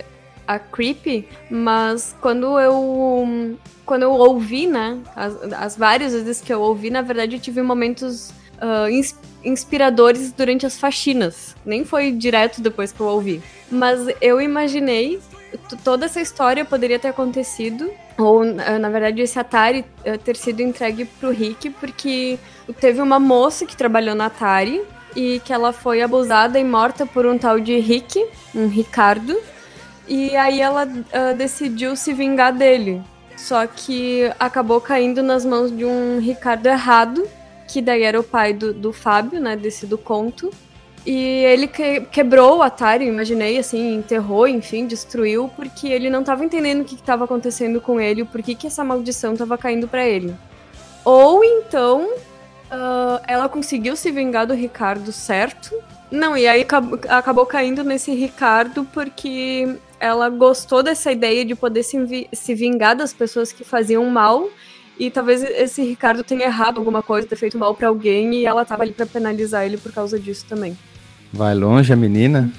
[0.46, 6.60] a Creep, mas quando eu quando eu ouvi, né, as, as, várias vezes que eu
[6.60, 11.56] ouvi, na verdade eu tive momentos uh, ins inspiradores durante as faxinas.
[11.64, 13.40] Nem foi direto depois que eu ouvi.
[13.70, 15.20] Mas eu imaginei
[15.82, 19.84] toda essa história poderia ter acontecido, ou na verdade esse Atari
[20.24, 22.38] ter sido entregue pro Rick, porque
[22.80, 24.82] teve uma moça que trabalhou na Atari
[25.16, 29.36] e que ela foi abusada e morta por um tal de Rick, um Ricardo,
[30.06, 33.02] e aí ela uh, decidiu se vingar dele.
[33.36, 37.28] Só que acabou caindo nas mãos de um Ricardo errado,
[37.68, 40.50] que daí era o pai do, do Fábio, né, desse do conto.
[41.06, 46.44] E ele que, quebrou o Atari, imaginei, assim, enterrou, enfim, destruiu, porque ele não estava
[46.44, 50.34] entendendo o que estava acontecendo com ele, porquê que essa maldição estava caindo para ele.
[51.04, 52.10] Ou então,
[52.70, 55.74] uh, ela conseguiu se vingar do Ricardo certo.
[56.10, 61.82] Não, e aí acabou, acabou caindo nesse Ricardo porque ela gostou dessa ideia de poder
[61.82, 64.48] se, se vingar das pessoas que faziam mal.
[64.98, 68.64] E talvez esse Ricardo tenha errado alguma coisa, ter feito mal para alguém e ela
[68.64, 70.76] tava ali para penalizar ele por causa disso também.
[71.32, 72.50] Vai longe a menina?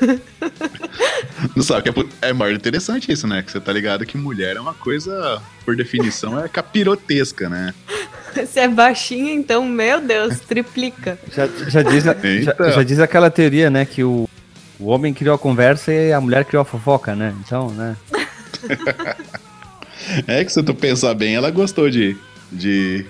[1.56, 3.42] Não sabe que é, é mais interessante isso, né?
[3.42, 7.74] Que você tá ligado que mulher é uma coisa, por definição, é capirotesca, né?
[8.46, 11.18] Se é baixinha, então, meu Deus, triplica.
[11.34, 13.84] Já, já, diz, já, já, diz aquela teoria, né?
[13.84, 14.28] Que o,
[14.80, 17.34] o homem criou a conversa e a mulher criou a fofoca, né?
[17.44, 17.96] Então, né?
[20.26, 22.16] é que se tu pensar bem, ela gostou de.
[22.50, 23.04] de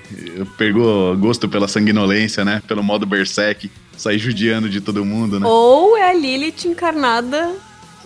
[0.56, 2.62] pegou gosto pela sanguinolência, né?
[2.66, 5.46] Pelo modo berserk sair judiando de todo mundo, né?
[5.46, 7.54] Ou é a Lilith encarnada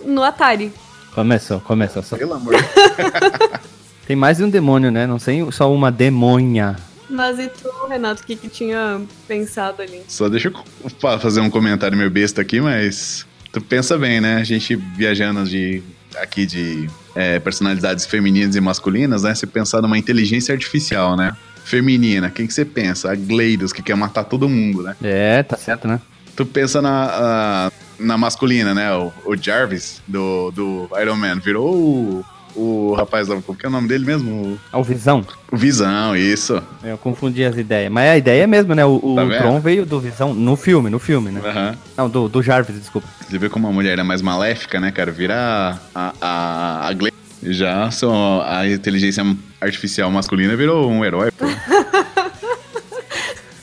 [0.05, 0.71] no Atari.
[1.13, 2.03] Começou, começou.
[2.03, 2.17] Só...
[2.17, 2.53] Pelo amor.
[4.05, 5.05] Tem mais de um demônio, né?
[5.05, 6.77] Não sei só uma demônia.
[7.09, 10.01] Mas e tu, Renato, o que, que tinha pensado ali?
[10.07, 14.35] Só deixa eu fazer um comentário meio besta aqui, mas tu pensa bem, né?
[14.35, 15.81] A gente viajando de
[16.21, 19.33] aqui de é, personalidades femininas e masculinas, né?
[19.35, 21.35] Se pensar numa inteligência artificial, né?
[21.67, 23.11] feminina, quem que você pensa?
[23.11, 24.95] A Gleidos, que quer matar todo mundo, né?
[25.03, 25.99] É, tá certo, né?
[26.33, 28.93] Tu pensa na, na masculina, né?
[28.93, 32.25] O, o, Jarvis, do, do Iron Man, virou o,
[32.57, 34.59] o rapaz lá, qual que é o nome dele mesmo?
[34.73, 35.23] O, o Visão.
[35.51, 36.61] O Visão, isso.
[36.83, 37.91] Eu confundi as ideias.
[37.91, 38.83] Mas a ideia é mesmo, né?
[38.83, 41.41] O, o tá Tron veio do Visão no filme, no filme, né?
[41.41, 41.77] Uhum.
[41.95, 43.07] Não, do, do Jarvis, desculpa.
[43.21, 45.11] Você vê como a mulher é mais maléfica, né, cara?
[45.11, 49.23] Vira a, a, a Gleidos já só a inteligência
[49.61, 51.45] artificial masculina virou um herói, pô.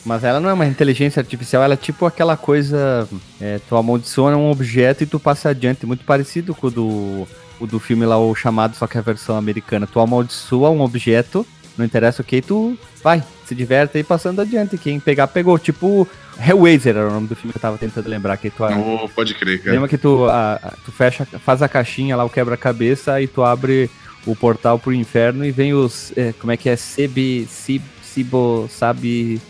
[0.05, 3.09] Mas ela não é uma inteligência artificial, ela é tipo aquela coisa.
[3.41, 5.87] É, tu amaldiçoa um objeto e tu passa adiante.
[5.87, 7.29] Muito parecido com o do,
[7.64, 9.87] o do filme lá, o chamado, só que é a versão americana.
[9.87, 11.46] Tu amaldiçoa um objeto,
[11.77, 14.79] não interessa o que, tu vai, se diverte aí passando adiante.
[14.79, 15.59] Quem pegar, pegou.
[15.59, 16.07] Tipo
[16.38, 18.37] Hellraiser era o nome do filme que eu tava tentando lembrar.
[18.37, 19.72] Que tu, oh, pode crer, cara.
[19.72, 23.90] Lembra que tu, a, tu fecha, faz a caixinha lá, o quebra-cabeça, e tu abre
[24.27, 26.12] o portal pro inferno e vem os.
[26.16, 26.77] É, como é que é?
[26.77, 27.46] Sebi.
[27.48, 28.68] Sibo.
[28.70, 29.40] Sabe.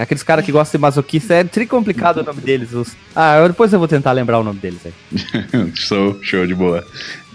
[0.00, 2.72] Aqueles caras que gostam de masoquista, é tri complicado o nome deles.
[2.72, 2.96] Os...
[3.14, 4.92] Ah, depois eu vou tentar lembrar o nome deles aí.
[5.74, 6.86] show, show de boa.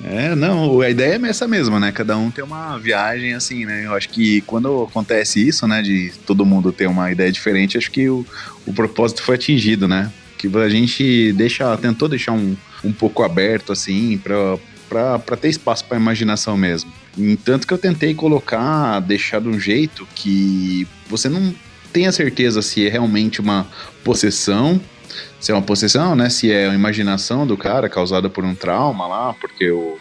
[0.04, 1.91] É, não, a ideia é essa mesma, né?
[1.91, 3.86] Cada um tem uma viagem assim, né?
[3.86, 7.91] Eu acho que quando acontece isso, né, de todo mundo ter uma ideia diferente, acho
[7.91, 8.26] que o,
[8.65, 10.12] o propósito foi atingido, né?
[10.38, 15.86] Que a gente deixa, tentou deixar um, um pouco aberto, assim, pra, pra ter espaço
[15.86, 16.91] pra imaginação mesmo.
[17.43, 21.54] Tanto que eu tentei colocar, deixar de um jeito que você não
[21.91, 23.67] tenha certeza se é realmente uma
[24.04, 24.80] possessão,
[25.39, 26.30] se é uma possessão, né?
[26.30, 29.97] Se é uma imaginação do cara causada por um trauma lá, porque o,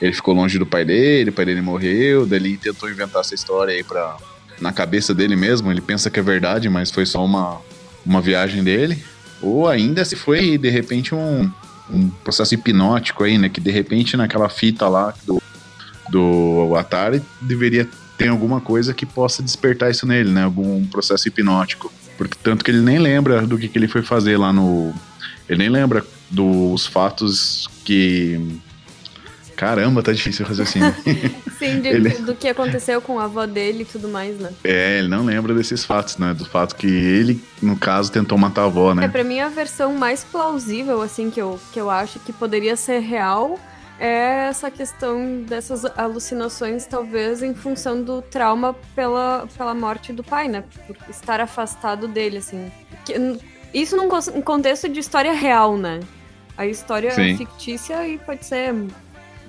[0.00, 3.34] ele ficou longe do pai dele, o pai dele morreu, daí ele tentou inventar essa
[3.34, 4.16] história aí pra,
[4.60, 7.60] na cabeça dele mesmo, ele pensa que é verdade, mas foi só uma,
[8.04, 9.02] uma viagem dele.
[9.40, 11.50] Ou ainda se foi, de repente, um,
[11.90, 13.48] um processo hipnótico aí, né?
[13.48, 15.42] Que de repente naquela fita lá do,
[16.08, 17.88] do Atari deveria
[18.22, 20.44] tem alguma coisa que possa despertar isso nele, né?
[20.44, 21.92] Algum processo hipnótico.
[22.16, 24.94] Porque tanto que ele nem lembra do que, que ele foi fazer lá no.
[25.48, 28.40] Ele nem lembra dos fatos que
[29.56, 30.94] Caramba, tá difícil o raciocínio.
[31.58, 34.50] Sim, de- Ele- do que aconteceu com a avó dele e tudo mais, né?
[34.64, 36.32] é, ele não lembra desses fatos, né?
[36.34, 39.08] Do fato que ele, no caso, tentou matar a avó, É, né?
[39.08, 43.00] pra mim a versão mais plausível, assim, que eu, que eu acho que poderia ser
[43.00, 43.58] real
[44.04, 50.48] é essa questão dessas alucinações, talvez em função do trauma pela, pela morte do pai,
[50.48, 50.64] né?
[50.86, 52.70] Por estar afastado dele, assim.
[53.04, 53.38] Que-
[53.72, 54.08] isso num
[54.42, 56.00] contexto de história real, né?
[56.58, 57.36] A história é Sim.
[57.36, 58.74] fictícia e pode ser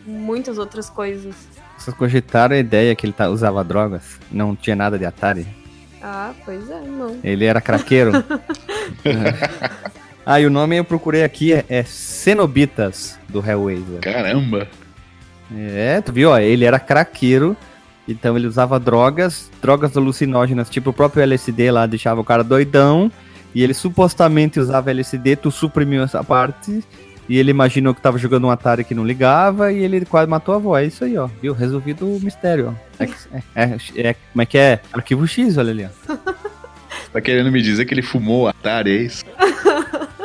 [0.05, 1.35] muitas outras coisas.
[1.77, 4.19] Vocês cogitaram a ideia que ele tá, usava drogas?
[4.31, 5.47] Não tinha nada de Atari?
[6.01, 7.19] Ah, pois é, não.
[7.23, 8.11] Ele era craqueiro?
[10.25, 13.99] ah, e o nome eu procurei aqui é, é Cenobitas, do Hellraiser.
[14.01, 14.67] Caramba!
[15.55, 16.29] É, tu viu?
[16.31, 17.55] ó, Ele era craqueiro,
[18.07, 23.11] então ele usava drogas, drogas alucinógenas, tipo o próprio LSD lá, deixava o cara doidão,
[23.53, 26.83] e ele supostamente usava LSD, tu suprimiu essa parte,
[27.29, 30.53] e ele imaginou que tava jogando um Atari que não ligava, e ele quase matou
[30.55, 30.77] a avó.
[30.77, 31.53] É isso aí, ó, viu?
[31.53, 33.03] Resolvido o mistério, ó.
[33.03, 33.07] É,
[33.55, 34.79] é, é- é- como é que é?
[34.91, 36.15] Arquivo X, olha ali, ó.
[37.13, 39.23] Tá querendo me dizer que ele fumou Atari, é isso?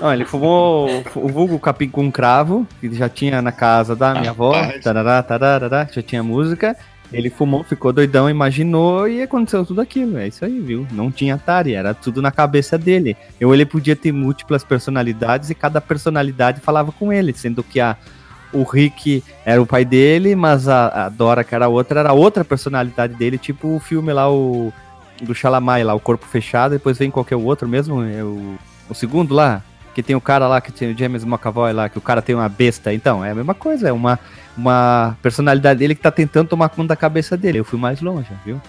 [0.00, 4.30] Não, ele fumou o vulgo capim com cravo, que já tinha na casa da minha
[4.30, 6.76] avó, tarará, tarará, já tinha música.
[7.12, 10.18] Ele fumou, ficou doidão, imaginou e aconteceu tudo aquilo.
[10.18, 10.86] É isso aí, viu?
[10.92, 13.16] Não tinha Atari, era tudo na cabeça dele.
[13.40, 17.96] Eu, ele podia ter múltiplas personalidades e cada personalidade falava com ele, sendo que a,
[18.52, 22.44] o Rick era o pai dele, mas a, a Dora, que era outra, era outra
[22.44, 24.72] personalidade dele, tipo o filme lá, o
[25.22, 28.56] do Shalamai lá, o corpo fechado, depois vem qualquer outro mesmo, é o,
[28.88, 29.62] o segundo lá,
[29.98, 32.32] que tem o cara lá, que tem o James McAvoy lá, que o cara tem
[32.32, 32.94] uma besta.
[32.94, 34.16] Então, é a mesma coisa, é uma,
[34.56, 37.58] uma personalidade dele que tá tentando tomar conta da cabeça dele.
[37.58, 38.62] Eu fui mais longe, viu?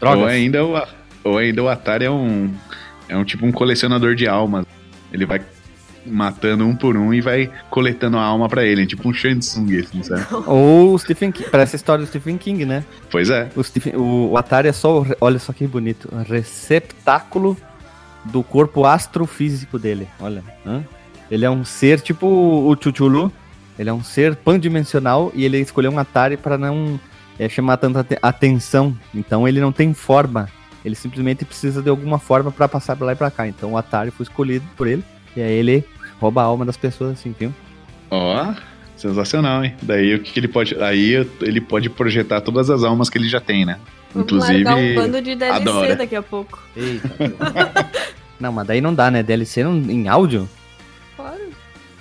[0.00, 0.80] Ou ainda, o,
[1.24, 2.54] ou ainda o Atari é um,
[3.08, 4.64] é um tipo um colecionador de almas.
[5.12, 5.40] Ele vai
[6.06, 9.76] matando um por um e vai coletando a alma pra ele, tipo um Shang Tsung,
[9.80, 10.24] assim, sabe?
[10.46, 12.84] Ou o Stephen King, parece a história do Stephen King, né?
[13.10, 13.48] Pois é.
[13.56, 17.56] O, Stephen- o- o Atari é só, olha só que bonito, o receptáculo
[18.26, 20.42] do corpo astrofísico dele, olha.
[21.30, 23.32] Ele é um ser tipo o Chuchulu,
[23.78, 26.98] ele é um ser pandimensional e ele escolheu um Atari para não
[27.38, 30.48] é, chamar tanta ate- atenção, então ele não tem forma,
[30.84, 33.76] ele simplesmente precisa de alguma forma para passar pra lá e pra cá, então o
[33.78, 35.02] Atari foi escolhido por ele,
[35.36, 35.84] e aí ele
[36.20, 37.52] rouba a alma das pessoas assim, viu?
[38.10, 38.54] Ó,
[38.96, 39.74] sensacional, hein?
[39.82, 40.76] Daí o que, que ele pode.
[40.80, 43.78] Aí ele pode projetar todas as almas que ele já tem, né?
[44.14, 44.62] Vamos Inclusive.
[44.64, 45.96] largar um bando de DLC adora.
[45.96, 46.58] daqui a pouco.
[46.76, 47.10] Eita.
[48.38, 49.22] não, mas daí não dá, né?
[49.22, 50.48] DLC não- em áudio?
[51.16, 51.36] Claro.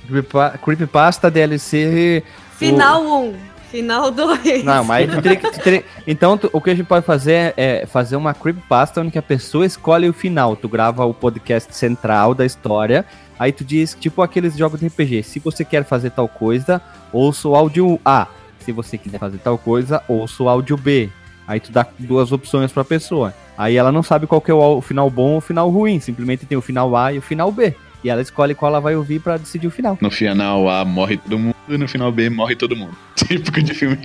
[0.07, 2.23] Creepypa- Creepypasta, DLC.
[2.57, 3.33] Final 1, um,
[3.71, 4.63] final 2.
[4.63, 5.51] Não, mas aí tu teria que.
[5.51, 9.17] tu teria- Então, tu- o que a gente pode fazer é fazer uma creepypasta onde
[9.17, 10.55] a pessoa escolhe o final.
[10.55, 13.05] Tu grava o podcast central da história.
[13.39, 15.23] Aí tu diz, tipo aqueles jogos de RPG.
[15.23, 16.79] Se você quer fazer tal coisa,
[17.11, 18.27] ouça o áudio A.
[18.59, 21.09] Se você quiser fazer tal coisa, ouça o áudio B.
[21.47, 23.33] Aí tu dá duas opções pra pessoa.
[23.57, 25.99] Aí ela não sabe qual que é o final bom ou o final ruim.
[25.99, 27.73] Simplesmente tem o final A e o final B.
[28.03, 29.97] E ela escolhe qual ela vai ouvir pra decidir o final.
[30.01, 32.93] No final A morre todo mundo e no final B morre todo mundo.
[33.15, 33.97] Típico de filme.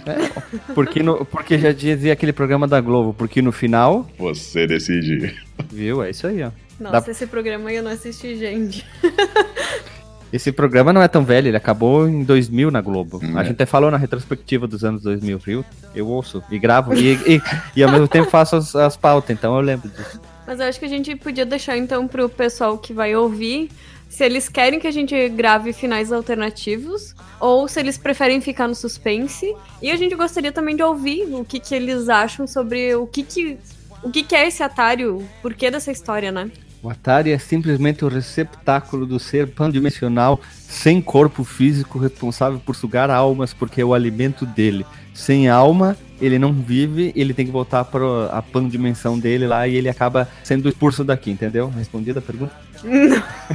[0.74, 3.12] Porque, no, porque já dizia aquele programa da Globo.
[3.14, 5.34] Porque no final, Você decide.
[5.72, 6.02] viu?
[6.02, 6.50] É isso aí, ó.
[6.78, 8.86] Nossa, Dá- esse programa aí eu não assisti, gente.
[10.32, 13.20] Esse programa não é tão velho, ele acabou em 2000 na Globo.
[13.22, 13.44] Hum, A é.
[13.44, 15.64] gente até falou na retrospectiva dos anos 2000, viu?
[15.94, 17.42] Eu ouço e gravo e, e,
[17.76, 20.20] e ao mesmo tempo faço as, as pautas, então eu lembro disso.
[20.46, 23.70] Mas eu acho que a gente podia deixar então pro pessoal que vai ouvir
[24.08, 28.74] se eles querem que a gente grave finais alternativos ou se eles preferem ficar no
[28.74, 29.54] suspense.
[29.82, 33.22] E a gente gostaria também de ouvir o que, que eles acham sobre o que
[33.22, 33.58] que
[34.02, 36.50] o que, que é esse Atari, o porquê dessa história, né?
[36.82, 43.10] O Atari é simplesmente o receptáculo do ser pandimensional sem corpo físico responsável por sugar
[43.10, 44.86] almas, porque é o alimento dele.
[45.12, 49.74] Sem alma, ele não vive, ele tem que voltar para a pandimensão dele lá e
[49.74, 51.68] ele acaba sendo expulso daqui, entendeu?
[51.68, 52.52] Respondida a pergunta?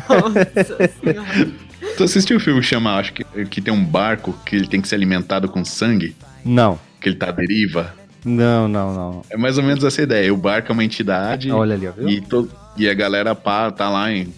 [0.09, 1.51] Nossa senhora.
[1.95, 4.81] Tu assistiu o filme que chama, acho que, que tem um barco que ele tem
[4.81, 6.15] que ser alimentado com sangue?
[6.43, 7.93] Não, Que ele tá à deriva?
[8.25, 9.21] Não, não, não.
[9.29, 10.33] É mais ou menos essa ideia.
[10.33, 12.09] O barco é uma entidade Olha ali, ó, viu?
[12.09, 14.33] e, to- e a galera pá, tá lá em,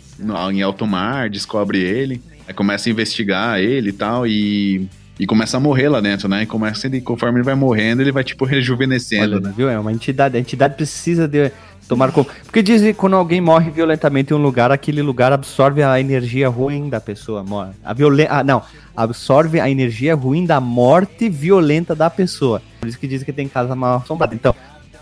[0.53, 5.57] em alto mar, descobre ele, aí começa a investigar ele e tal, e, e começa
[5.57, 6.43] a morrer lá dentro, né?
[6.43, 9.53] E começa, ele, conforme ele vai morrendo, ele vai tipo rejuvenescendo, Olha, né?
[9.55, 9.69] viu?
[9.69, 10.35] É uma entidade.
[10.35, 11.51] A entidade precisa de
[11.87, 12.31] tomar conta.
[12.43, 16.49] Porque dizem que quando alguém morre violentamente em um lugar, aquele lugar absorve a energia
[16.49, 17.43] ruim da pessoa.
[17.43, 17.71] Morre.
[17.83, 18.27] A violen...
[18.29, 18.63] ah, não.
[18.95, 22.61] Absorve a energia ruim da morte violenta da pessoa.
[22.79, 24.33] Por isso que dizem que tem casa mal assombrada.
[24.33, 24.55] Então,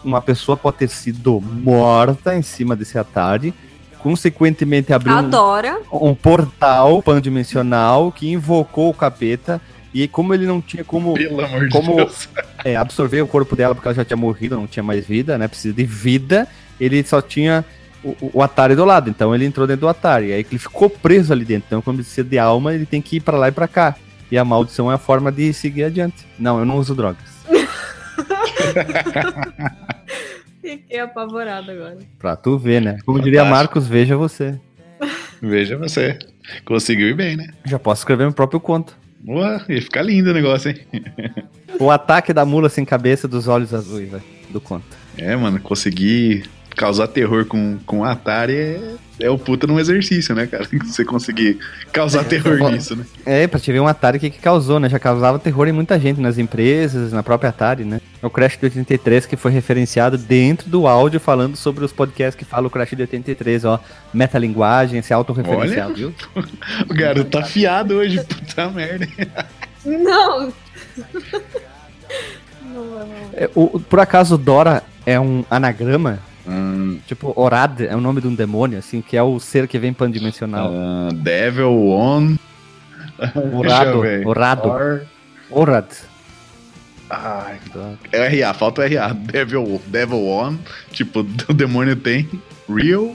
[0.03, 3.53] uma pessoa pode ter sido morta em cima desse Atari.
[3.99, 5.13] Consequentemente, abriu
[5.91, 9.61] um, um portal pandimensional que invocou o capeta
[9.93, 12.27] E como ele não tinha como, Pelo amor Como- de Deus.
[12.65, 15.47] é, absorver o corpo dela porque ela já tinha morrido, não tinha mais vida, né?
[15.47, 16.47] Precisa de vida.
[16.79, 17.63] Ele só tinha
[18.03, 20.31] o, o- Atari do lado, então ele entrou dentro do Atari.
[20.33, 21.65] Aí ele ficou preso ali dentro.
[21.67, 23.95] Então, quando ele precisa de alma, ele tem que ir pra lá e pra cá.
[24.31, 26.25] E a maldição é a forma de seguir adiante.
[26.39, 27.23] Não, eu não uso drogas.
[30.61, 31.97] Fiquei apavorado agora.
[32.17, 32.97] Pra tu ver, né?
[33.05, 33.57] Como diria Fantástico.
[33.75, 34.59] Marcos, veja você.
[35.41, 36.17] Veja você.
[36.65, 37.47] Conseguiu ir bem, né?
[37.65, 38.95] Já posso escrever meu próprio conto.
[39.19, 40.77] Boa, ia ficar lindo o negócio, hein?
[41.79, 44.85] O ataque da mula sem cabeça dos olhos azuis, velho, do conto.
[45.17, 48.81] É, mano, conseguir causar terror com, com o Atari é,
[49.19, 50.67] é o puta num exercício, né, cara?
[50.83, 51.59] Você conseguir
[51.91, 52.69] causar terror bom.
[52.69, 53.05] nisso, né?
[53.25, 54.89] É, pra te ver um Atari que, que causou, né?
[54.89, 58.01] Já causava terror em muita gente, nas empresas, na própria Atari, né?
[58.21, 62.35] É o Crash de 83 que foi referenciado dentro do áudio falando sobre os podcasts
[62.35, 63.79] que falam o Crash de 83, ó.
[64.13, 66.13] Metalinguagem, esse autorreferencial, viu?
[66.89, 69.07] O garoto tá afiado hoje, puta merda.
[69.85, 70.53] Não!
[72.63, 73.07] não, não.
[73.33, 76.19] É, o- por acaso Dora é um anagrama?
[76.47, 79.79] Hum, Tipo, Orad é o nome de um demônio, assim, que é o ser que
[79.79, 80.71] vem pandimensional.
[80.73, 82.35] ah, Devil On.
[83.53, 83.99] Orado.
[84.27, 85.01] Orado, Or-
[85.49, 85.87] Orad.
[87.09, 87.57] Ai,
[88.11, 89.13] é o RA, falta o RA.
[89.13, 90.57] Devil, Devil On.
[90.91, 92.27] Tipo, o demônio tem.
[92.67, 93.13] Real.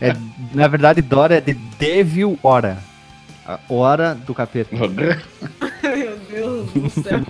[0.00, 0.14] É,
[0.54, 2.78] na verdade, Dora é de Devil Hora.
[3.46, 4.68] A hora do capeta.
[4.76, 4.88] Meu
[6.30, 7.20] Deus do céu.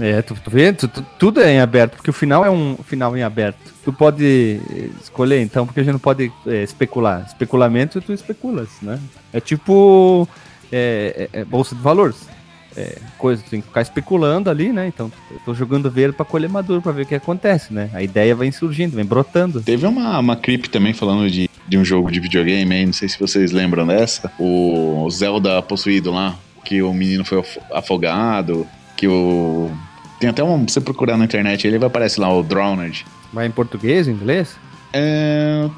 [0.00, 0.72] É, tu, tu vê?
[0.72, 3.58] Tu- tu- tudo é em aberto, porque o final é um final em aberto.
[3.84, 7.24] Tu pode eh, escolher, então, porque a gente não pode eh, especular.
[7.26, 8.98] Especulamento, tu especulas, né?
[9.32, 10.28] É tipo
[10.70, 12.28] é, é- é bolsa de valores.
[12.76, 14.86] É, coisa, tu tem que ficar especulando ali, né?
[14.86, 17.90] Então, eu tô jogando verde pra colher maduro, pra ver o que acontece, né?
[17.92, 19.60] A ideia vem surgindo, vem brotando.
[19.62, 23.08] Teve uma, uma creep também falando de, de um jogo de videogame aí, não sei
[23.08, 24.30] se vocês lembram dessa.
[24.38, 28.64] O Zelda possuído lá, que o menino foi afo- afogado,
[28.96, 29.70] que o.
[30.20, 30.66] Tem até um.
[30.66, 33.06] Você procurar na internet, ele vai aparecer lá, o Drowned.
[33.32, 34.56] Vai em português, em inglês?
[34.92, 35.68] É,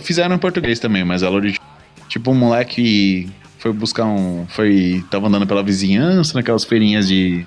[0.00, 1.40] fizeram em português também, mas ela
[2.08, 4.46] Tipo, um moleque foi buscar um.
[4.48, 5.04] Foi.
[5.10, 7.46] Tava andando pela vizinhança, naquelas feirinhas de.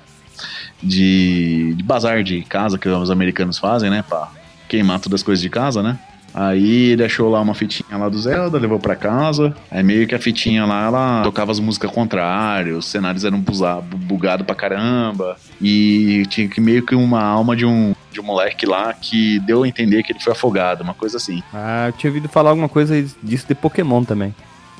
[0.82, 4.04] De, de bazar de casa que os americanos fazem, né?
[4.06, 4.30] Pra
[4.68, 5.98] queimar todas as coisas de casa, né?
[6.38, 9.56] Aí ele achou lá uma fitinha lá do Zelda, levou pra casa.
[9.70, 13.80] Aí meio que a fitinha lá, ela tocava as músicas contrárias, os cenários eram buza-
[13.80, 15.38] bu- bugado pra caramba.
[15.62, 19.62] E tinha que meio que uma alma de um, de um moleque lá que deu
[19.62, 21.42] a entender que ele foi afogado, uma coisa assim.
[21.54, 24.34] Ah, eu tinha ouvido falar alguma coisa disso de Pokémon também.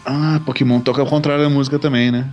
[0.05, 2.27] Ah, Pokémon toca ao contrário da música também, né?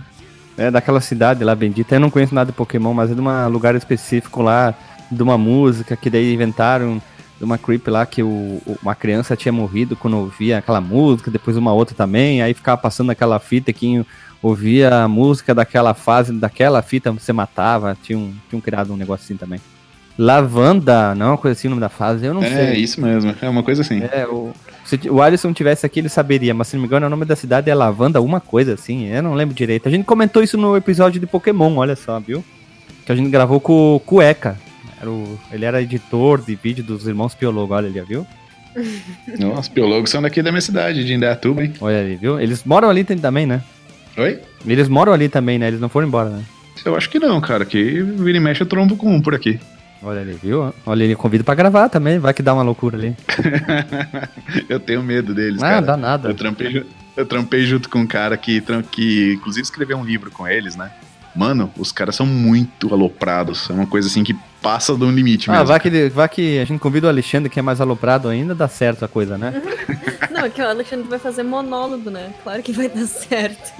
[0.58, 1.94] É daquela cidade lá bendita.
[1.96, 4.74] Eu não conheço nada de Pokémon, mas é de um lugar específico lá,
[5.10, 7.00] de uma música que daí inventaram
[7.44, 11.56] de uma creep lá que o, uma criança tinha morrido quando ouvia aquela música, depois
[11.56, 14.04] uma outra também, aí ficava passando aquela fita que
[14.42, 19.36] ouvia a música daquela fase, daquela fita você matava, tinham, tinham criado um negócio assim
[19.36, 19.60] também.
[20.16, 22.76] Lavanda, não é uma coisa assim o nome da fase, eu não é, sei.
[22.76, 24.00] isso mesmo, é uma coisa assim.
[24.00, 24.52] É, o,
[24.84, 27.34] se o Alisson tivesse aqui, ele saberia, mas se não me engano, o nome da
[27.34, 29.88] cidade é Lavanda, uma coisa assim, eu não lembro direito.
[29.88, 32.44] A gente comentou isso no episódio de Pokémon, olha só, viu?
[33.04, 34.56] Que a gente gravou com o Cueca.
[35.04, 38.26] Era o- ele era editor de vídeo dos irmãos Piologo, olha ali, viu?
[39.38, 41.74] Nossa, os biólogos são daqui da minha cidade, de Indaiatuba, hein?
[41.78, 42.40] Olha ali, viu?
[42.40, 43.62] Eles moram ali também, né?
[44.16, 44.40] Oi?
[44.66, 45.68] Eles moram ali também, né?
[45.68, 46.42] Eles não foram embora, né?
[46.86, 49.60] Eu acho que não, cara, que vira e mexe eu trombo com um por aqui.
[50.02, 50.72] Olha ali, viu?
[50.86, 53.14] Olha ali, convido pra gravar também, vai que dá uma loucura ali.
[54.70, 55.82] eu tenho medo deles, Ah, cara.
[55.82, 56.28] dá nada.
[56.30, 60.48] Eu trampei, eu trampei junto com um cara que, que inclusive escreveu um livro com
[60.48, 60.90] eles, né?
[61.34, 63.68] Mano, os caras são muito aloprados.
[63.68, 65.66] É uma coisa assim que passa do limite Ah, mesmo.
[65.66, 68.68] vai que, vai que a gente convida o Alexandre, que é mais aloprado ainda, dá
[68.68, 69.60] certo a coisa, né?
[70.30, 72.32] Não, é que o Alexandre vai fazer monólogo, né?
[72.42, 73.72] Claro que vai dar certo.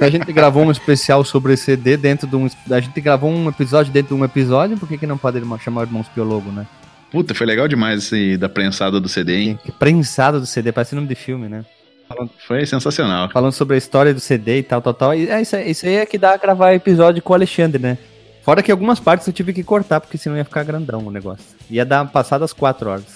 [0.00, 2.48] A gente gravou um especial sobre CD dentro de um.
[2.70, 5.80] A gente gravou um episódio dentro de um episódio, por que, que não pode chamar
[5.82, 6.66] o Irmãos Piologo, né?
[7.10, 9.58] Puta, foi legal demais esse da prensada do CD, hein?
[9.62, 11.64] Que prensado do CD, parece nome de filme, né?
[12.46, 13.28] Foi sensacional.
[13.30, 15.14] Falando sobre a história do CD e tal, tal, tal.
[15.14, 17.80] E é isso, aí- isso aí é que dá a gravar episódio com o Alexandre,
[17.82, 17.98] né?
[18.42, 21.44] Fora que algumas partes eu tive que cortar, porque senão ia ficar grandão o negócio.
[21.70, 23.06] Ia dar passadas quatro horas.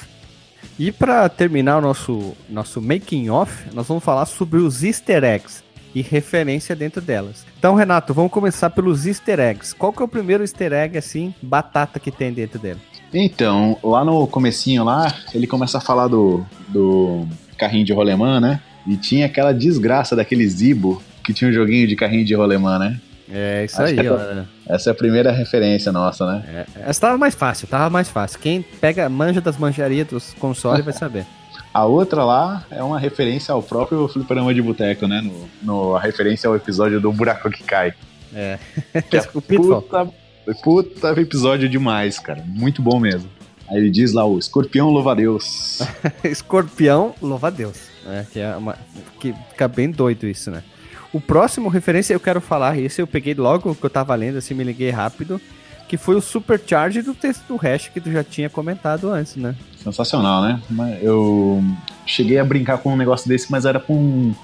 [0.78, 5.62] E pra terminar o nosso, nosso making off, nós vamos falar sobre os easter eggs
[5.95, 7.45] e referência dentro delas.
[7.59, 9.74] Então, Renato, vamos começar pelos easter eggs.
[9.74, 12.80] Qual que é o primeiro easter egg, assim, batata que tem dentro dele?
[13.12, 17.26] Então, lá no comecinho lá, ele começa a falar do, do
[17.57, 18.61] carrinho de rolemã, né?
[18.89, 22.99] E tinha aquela desgraça daquele Zibo que tinha um joguinho de carrinho de rolemã, né?
[23.30, 24.45] É isso Acho aí, ó.
[24.66, 26.45] Essa é a primeira referência nossa, né?
[26.49, 28.39] É, essa tava mais fácil, tava mais fácil.
[28.39, 31.26] Quem pega, manja das manjarias dos consoles vai saber.
[31.72, 35.20] A outra lá é uma referência ao próprio fliperama de boteco, né?
[35.20, 37.93] No, no- a referência ao episódio do buraco que cai.
[38.34, 38.59] É.
[39.11, 40.09] Que é puta,
[40.62, 42.43] puta episódio demais, cara.
[42.47, 43.28] Muito bom mesmo.
[43.68, 45.80] Aí ele diz lá, o escorpião louva a Deus.
[46.24, 47.53] Escorpião, louva
[48.09, 48.27] a Deus.
[48.27, 48.77] É, que, é uma,
[49.21, 50.63] que fica bem doido isso, né?
[51.13, 54.55] O próximo referência eu quero falar, esse eu peguei logo que eu tava lendo, assim,
[54.55, 55.41] me liguei rápido,
[55.89, 59.55] que foi o Supercharge do texto do Hash que tu já tinha comentado antes, né?
[59.83, 60.61] Sensacional, né?
[61.01, 61.65] Eu
[62.05, 64.35] cheguei a brincar com um negócio desse, mas era com um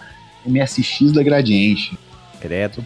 [0.47, 1.99] MSX da Gradiente.
[2.41, 2.83] Credo.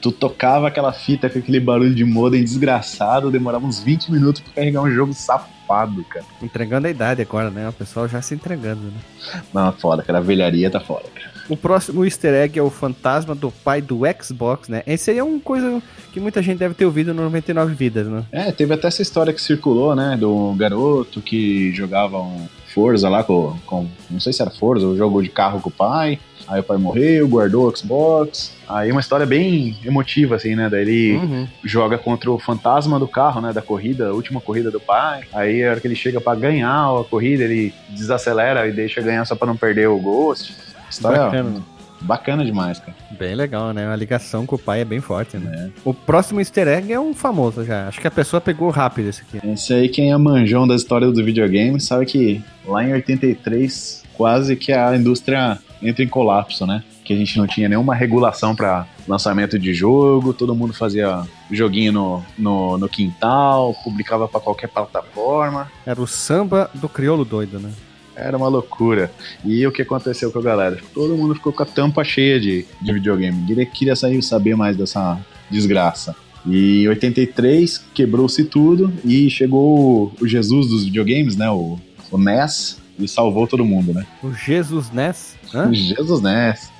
[0.00, 4.52] Tu tocava aquela fita com aquele barulho de modem desgraçado, demorava uns 20 minutos pra
[4.52, 6.24] carregar um jogo safado, cara.
[6.42, 7.68] Entregando a idade agora, né?
[7.68, 9.42] O pessoal já se entregando, né?
[9.52, 10.18] Não, foda, cara.
[10.18, 11.36] A velharia tá foda, cara.
[11.48, 14.82] O próximo easter egg é o fantasma do pai do Xbox, né?
[14.86, 15.80] Esse aí é uma coisa
[16.12, 18.24] que muita gente deve ter ouvido no 99 Vidas, né?
[18.32, 20.16] É, teve até essa história que circulou, né?
[20.18, 23.86] Do garoto que jogava um Forza lá com, com.
[24.10, 26.18] Não sei se era Forza, ou jogou de carro com o pai.
[26.46, 28.52] Aí o pai morreu, guardou o Xbox.
[28.68, 30.68] Aí uma história bem emotiva, assim, né?
[30.68, 31.48] Daí ele Uhum.
[31.64, 33.50] joga contra o fantasma do carro, né?
[33.50, 35.22] Da corrida, a última corrida do pai.
[35.32, 39.24] Aí a hora que ele chega pra ganhar a corrida, ele desacelera e deixa ganhar
[39.24, 40.54] só pra não perder o Ghost.
[40.90, 41.62] História Bacana.
[42.00, 42.96] Bacana, demais, cara.
[43.18, 43.86] Bem legal, né?
[43.88, 45.70] A ligação com o pai é bem forte, né?
[45.84, 47.88] O próximo easter egg é um famoso já.
[47.88, 49.46] Acho que a pessoa pegou rápido esse aqui.
[49.46, 54.56] Esse aí, quem é manjão da história do videogame, sabe que lá em 83, quase
[54.56, 56.82] que a indústria entra em colapso, né?
[57.04, 61.92] Que a gente não tinha nenhuma regulação para lançamento de jogo, todo mundo fazia joguinho
[61.92, 65.70] no, no, no quintal, publicava para qualquer plataforma.
[65.84, 67.70] Era o samba do crioulo doido, né?
[68.16, 69.10] Era uma loucura.
[69.44, 70.78] E o que aconteceu com a galera?
[70.94, 73.36] Todo mundo ficou com a tampa cheia de, de videogame.
[73.46, 76.16] Ninguém queria sair saber mais dessa desgraça.
[76.46, 81.50] E em 83 quebrou-se tudo e chegou o Jesus dos videogames, né?
[81.50, 81.78] O,
[82.10, 84.06] o NES, e salvou todo mundo, né?
[84.22, 85.36] O Jesus Ness.
[85.52, 85.68] Hã?
[85.68, 86.72] O Jesus NES.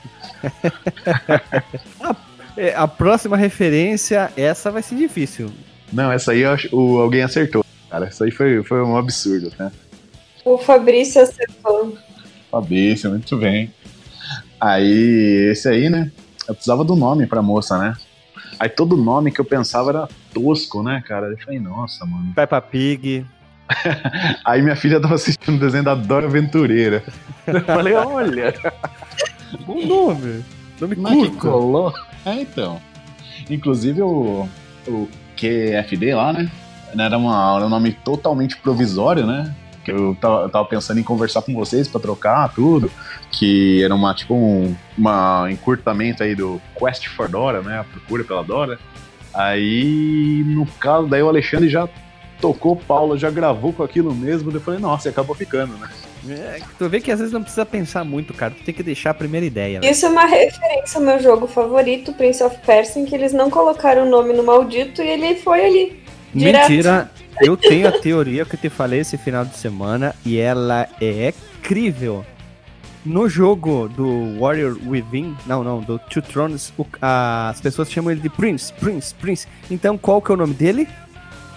[2.59, 5.51] É, A próxima referência, essa vai ser difícil.
[5.93, 7.63] Não, essa aí eu o, alguém acertou.
[7.91, 9.71] Cara, isso aí foi, foi um absurdo, né?
[10.47, 11.99] O Fabrício acertou.
[12.53, 13.75] Fabrício, muito bem.
[14.61, 16.13] Aí, esse aí, né?
[16.47, 17.95] Eu precisava do nome pra moça, né?
[18.57, 21.27] Aí todo nome que eu pensava era tosco, né, cara?
[21.27, 22.33] Eu falei, nossa, mano.
[22.33, 23.27] Peppa Pig.
[24.47, 27.03] Aí minha filha tava assistindo o desenho da Dora Aventureira.
[27.45, 28.55] Eu falei, olha,
[29.67, 30.45] Bom nome.
[30.81, 31.39] Nome mas que curto.
[31.39, 31.93] colou.
[32.25, 32.81] É, então.
[33.51, 34.49] Inclusive o,
[34.87, 36.49] o QFD lá, né?
[36.97, 39.53] Era, uma, era um nome totalmente provisório, né?
[39.87, 42.91] Que eu tava, eu tava pensando em conversar com vocês pra trocar tudo.
[43.31, 47.79] Que era uma, tipo, um uma encurtamento aí do Quest for Dora, né?
[47.79, 48.81] A procura pela Dora.
[49.33, 51.89] Aí, no caso, daí o Alexandre já
[52.41, 54.51] tocou Paula, já gravou com aquilo mesmo.
[54.51, 55.89] daí Eu falei, nossa, e acabou ficando, né?
[56.29, 58.55] É, tu vê que às vezes não precisa pensar muito, cara.
[58.55, 59.79] Tu tem que deixar a primeira ideia.
[59.79, 59.89] Né?
[59.89, 63.49] Isso é uma referência ao meu jogo favorito, Prince of Persia, em que eles não
[63.51, 66.03] colocaram o nome no maldito e ele foi ali.
[66.35, 66.71] direto.
[66.71, 67.11] Mentira.
[67.41, 71.33] Eu tenho a teoria que eu te falei esse final de semana e ela é
[71.59, 72.25] incrível.
[73.05, 78.11] No jogo do Warrior Within, não, não, do Two Thrones, o- a- as pessoas chamam
[78.11, 79.47] ele de Prince, Prince, Prince.
[79.71, 80.89] Então qual que é o nome dele?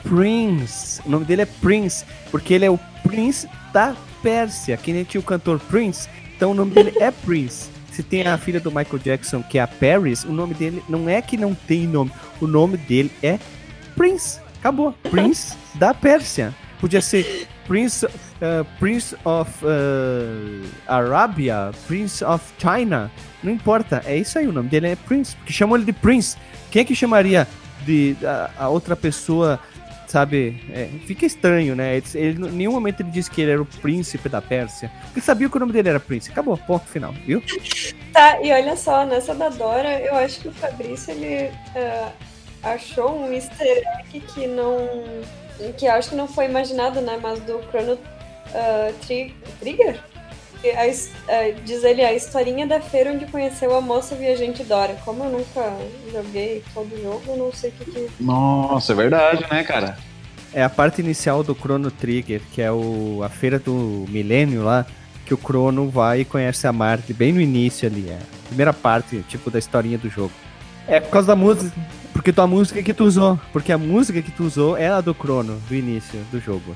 [0.04, 1.02] Prince.
[1.06, 5.20] O nome dele é Prince, porque ele é o Prince da Pérsia, que nem tinha
[5.22, 6.08] o cantor Prince.
[6.36, 7.70] Então o nome dele é Prince.
[7.92, 11.10] Se tem a filha do Michael Jackson, que é a Paris, o nome dele não
[11.10, 13.40] é que não tem nome, o nome dele é
[13.96, 14.40] Prince.
[14.60, 14.94] Acabou.
[15.10, 16.54] Prince da Pérsia.
[16.80, 23.12] Podia ser Prince, uh, Prince of uh, Arabia, Prince of China.
[23.44, 24.02] Não importa.
[24.06, 24.48] É isso aí.
[24.48, 25.36] O nome dele é Prince.
[25.36, 26.38] Porque chamam ele de Prince.
[26.72, 27.48] Quem é que chamaria
[27.86, 29.60] de a, a outra pessoa?
[30.08, 30.60] Sabe?
[30.72, 31.98] É, fica estranho, né?
[31.98, 34.92] Ele, ele, em nenhum momento ele disse que ele era o príncipe da Pérsia.
[35.04, 36.32] Porque sabia que o nome dele era Prince.
[36.32, 36.58] Acabou.
[36.58, 37.14] Ponto final.
[37.26, 37.44] Viu?
[38.12, 42.12] Tá, e olha só, nessa da Dora, eu acho que o Fabrício, ele é,
[42.64, 44.78] achou um easter egg que não...
[45.78, 47.20] que eu acho que não foi imaginado, né?
[47.22, 47.98] Mas do Chrono
[48.54, 50.00] ah, Tri- Trigger?
[50.62, 54.98] A ah, diz ele a historinha da feira onde conheceu a moça viajante Dora.
[55.06, 55.74] Como eu nunca
[56.12, 58.10] joguei todo o jogo, eu não sei o que que...
[58.20, 59.98] Nossa, é verdade, né, cara?
[60.54, 64.86] É a parte inicial do Chrono Trigger, que é o, a feira do milênio lá,
[65.26, 68.10] que o Chrono vai e conhece a Marty bem no início ali.
[68.10, 70.34] É a primeira parte, tipo, da historinha do jogo.
[70.90, 71.72] É por causa da música,
[72.12, 73.40] porque tua música que tu usou.
[73.54, 76.76] Porque a música que tu usou é a do Chrono, do início do jogo.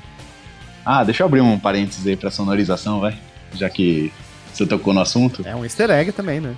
[0.86, 3.18] Ah, deixa eu abrir um parênteses aí pra sonorização, vai.
[3.55, 4.11] Já que
[4.53, 5.41] você tocou no assunto.
[5.45, 6.55] É um easter egg também, né?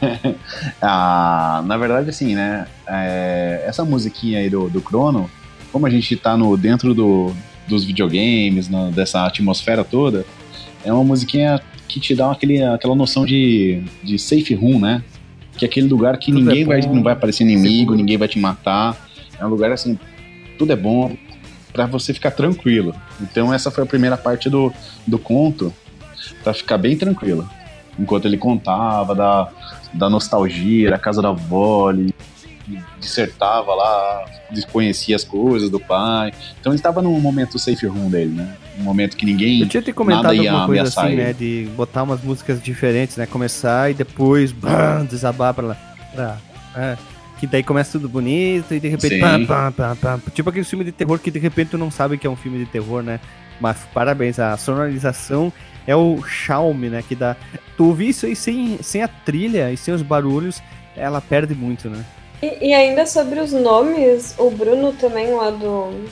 [0.80, 2.66] Ah, na verdade, assim, né?
[2.86, 5.30] é, essa musiquinha aí do, do Chrono,
[5.70, 7.32] como a gente tá no, dentro do,
[7.68, 10.24] dos videogames, na- dessa atmosfera toda,
[10.84, 15.02] é uma musiquinha que te dá aquele, aquela noção de, de safe room, né?
[15.62, 18.26] Que é aquele lugar que Tudo ninguém é vai, não vai aparecer inimigo, ninguém vai
[18.26, 18.96] te matar.
[19.38, 19.96] É um lugar assim,
[20.58, 21.16] tudo é bom
[21.72, 22.92] pra você ficar tranquilo.
[23.20, 24.72] Então essa foi a primeira parte do,
[25.06, 25.72] do conto
[26.42, 27.48] pra ficar bem tranquilo.
[27.96, 29.48] Enquanto ele contava da,
[29.94, 32.12] da nostalgia, da casa da avó, ele
[32.98, 36.32] dissertava lá, desconhecia as coisas do pai.
[36.60, 38.56] Então ele estava num momento safe room dele, né?
[38.78, 41.22] Um momento que ninguém Eu tinha te comentado nada ia alguma coisa assim, ele.
[41.22, 41.32] né?
[41.32, 43.26] De botar umas músicas diferentes, né?
[43.26, 45.76] Começar e depois bam, desabar pra lá.
[46.14, 46.38] Pra,
[46.74, 46.96] é,
[47.38, 49.18] que daí começa tudo bonito e de repente.
[49.18, 50.20] Pam, pam, pam, pam.
[50.32, 52.58] Tipo aquele filme de terror que de repente tu não sabe que é um filme
[52.58, 53.20] de terror, né?
[53.60, 55.52] Mas parabéns, a sonorização
[55.86, 57.02] é o charme, né?
[57.06, 57.36] Que dá.
[57.76, 60.62] Tu ouvir isso aí sem, sem a trilha e sem os barulhos,
[60.96, 62.04] ela perde muito, né?
[62.42, 66.04] E, e ainda sobre os nomes, o Bruno também lá do,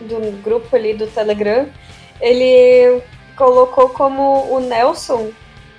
[0.00, 1.66] do grupo ali do Telegram,
[2.20, 3.02] ele
[3.36, 5.30] colocou como o Nelson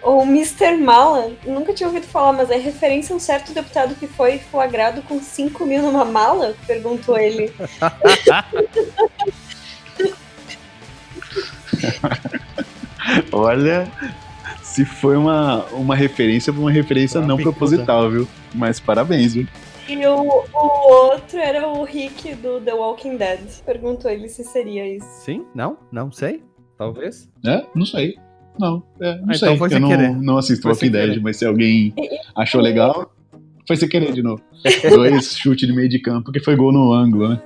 [0.01, 0.77] ou Mr.
[0.77, 1.31] Mala.
[1.45, 5.21] Nunca tinha ouvido falar, mas é referência a um certo deputado que foi flagrado com
[5.21, 6.55] 5 mil numa mala?
[6.65, 7.53] Perguntou ele.
[13.31, 13.91] Olha,
[14.61, 18.27] se foi uma, uma referência, foi uma referência Uma não proposital, viu?
[18.53, 19.47] Mas parabéns, viu?
[19.87, 23.39] E o, o outro era o Rick do The Walking Dead.
[23.65, 25.07] Perguntou ele se seria isso.
[25.23, 25.45] Sim?
[25.55, 25.77] Não?
[25.91, 26.43] Não sei.
[26.77, 27.29] Talvez.
[27.45, 27.65] É?
[27.73, 28.17] Não sei.
[28.59, 29.47] Não, é, não Ah, sei.
[29.49, 30.09] então foi eu sem não, querer.
[30.15, 31.21] não assisto Foi Walking Dead, querer.
[31.21, 31.93] mas se alguém
[32.35, 33.11] achou legal,
[33.67, 34.41] foi sem querer de novo.
[34.89, 37.41] Dois chutes de meio de campo, que foi gol no ângulo, né?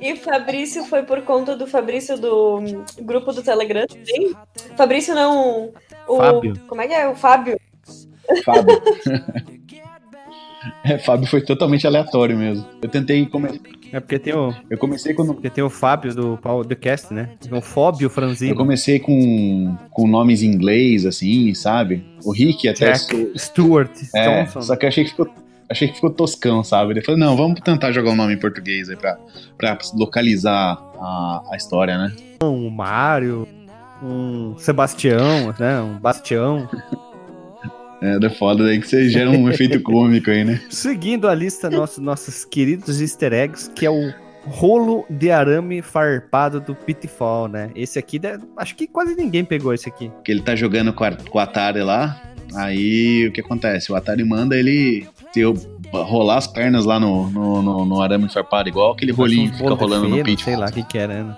[0.00, 4.34] E Fabrício foi por conta do Fabrício do hum, grupo do Telegram também?
[4.76, 5.72] Fabrício não.
[6.08, 6.58] O, Fábio.
[6.66, 7.06] Como é que é?
[7.08, 7.58] O Fábio.
[8.44, 8.80] Fábio.
[10.84, 12.64] é, Fábio foi totalmente aleatório mesmo.
[12.82, 13.24] Eu tentei.
[13.26, 13.60] Come...
[13.92, 15.34] É porque tem o, Eu comecei quando.
[15.34, 17.30] porque tem o Fábio do podcast, né?
[17.50, 18.54] O Fóbio Eu Franzino.
[18.54, 22.04] comecei com, com nomes em inglês, assim, sabe?
[22.24, 22.92] O Rick até.
[22.92, 24.62] Jack Stewart É, Johnson.
[24.62, 25.28] só que eu achei que ficou.
[25.68, 26.92] Achei que ficou toscão, sabe?
[26.94, 29.16] Ele falou, não, vamos tentar jogar um nome em português aí pra,
[29.56, 32.12] pra localizar a, a história, né?
[32.42, 33.46] Um Mário,
[34.02, 35.80] um Sebastião, né?
[35.80, 36.68] Um Bastião.
[38.02, 40.60] É, da foda daí que você gera um efeito cômico aí, né?
[40.70, 44.12] Seguindo a lista nossos, nossos queridos easter eggs, que é o
[44.46, 47.70] rolo de arame farpado do Pitfall, né?
[47.74, 50.10] Esse aqui, deve- acho que quase ninguém pegou esse aqui.
[50.24, 52.20] Que ele tá jogando com, a- com o Atari lá.
[52.54, 53.92] Aí o que acontece?
[53.92, 55.44] O Atari manda ele ter,
[55.92, 59.74] rolar as pernas lá no, no, no, no arame farpado, igual aquele rolinho que fica
[59.74, 60.42] rolando no feno, pitch.
[60.44, 61.36] Sei lá o que que era, né?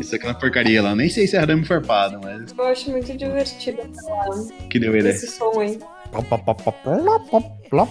[0.00, 0.94] Isso, aquela porcaria lá.
[0.94, 5.12] Nem sei se é arame farpado, mas Eu acho muito divertido aquela- que deu ideia.
[5.12, 5.78] esse som aí.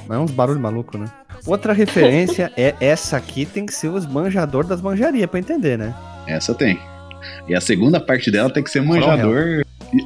[0.10, 1.08] É uns barulhos malucos, né?
[1.48, 5.94] Outra referência é essa aqui, tem que ser os manjador das manjarias pra entender, né?
[6.28, 6.80] Essa tem.
[7.48, 9.64] E a segunda parte dela tem que ser manjador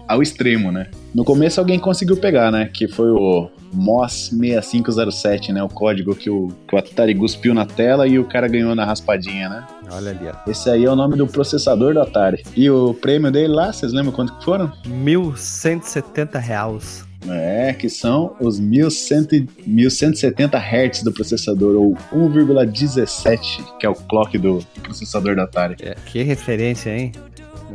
[0.08, 0.88] ao extremo, né?
[1.16, 2.70] No começo alguém conseguiu pegar, né?
[2.74, 5.64] Que foi o MOS 6507, né?
[5.64, 8.84] O código que o, que o Atari cuspiu na tela e o cara ganhou na
[8.84, 9.66] raspadinha, né?
[9.94, 10.52] Olha ali, ó.
[10.52, 12.44] Esse aí é o nome do processador do Atari.
[12.54, 14.70] E o prêmio dele lá, vocês lembram quanto que foram?
[14.86, 17.06] 1.170 reais.
[17.30, 23.96] É, que são os 1100 e- 1170 Hz do processador, ou 1,17, que é o
[23.96, 25.78] clock do processador do Atari.
[25.82, 27.14] É, que referência, hein?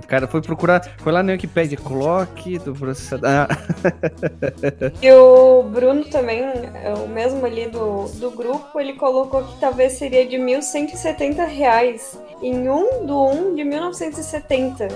[0.03, 3.29] O cara foi procurar, foi lá no Wikipedia, clock do processador.
[3.29, 3.49] Ah,
[5.03, 9.95] E o Bruno também, é o mesmo ali do, do grupo, ele colocou que talvez
[9.95, 14.89] seria de 1.170 reais em 1 do 1 de 1970.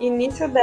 [0.00, 0.62] Início da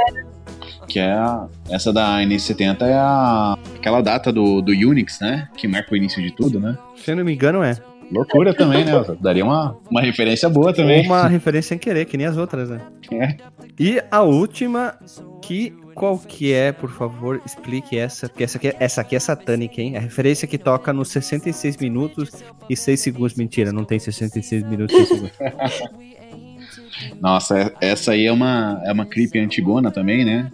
[0.88, 5.48] Que é a, essa da NC70 é a, aquela data do, do Unix, né?
[5.56, 6.76] Que marca o início de tudo, né?
[6.96, 7.76] se eu não me engano, é.
[8.10, 8.92] Loucura também, né?
[9.20, 11.04] Daria uma, uma referência boa também.
[11.06, 12.80] uma referência sem querer, que nem as outras, né?
[13.12, 13.36] É.
[13.78, 14.94] E a última,
[15.42, 19.18] que qual que é, por favor, explique essa, porque essa aqui, é- essa aqui é
[19.18, 19.96] satânica, hein?
[19.96, 22.30] A referência que toca nos 66 minutos
[22.70, 23.34] e 6 segundos.
[23.34, 25.36] Mentira, não tem 66 minutos e 6 segundos.
[27.20, 30.50] Nossa, é- essa aí é uma, é uma creep antigona também, né?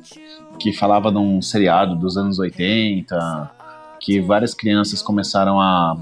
[0.59, 3.50] Que falava de um seriado dos anos 80,
[4.00, 5.96] que várias crianças começaram a.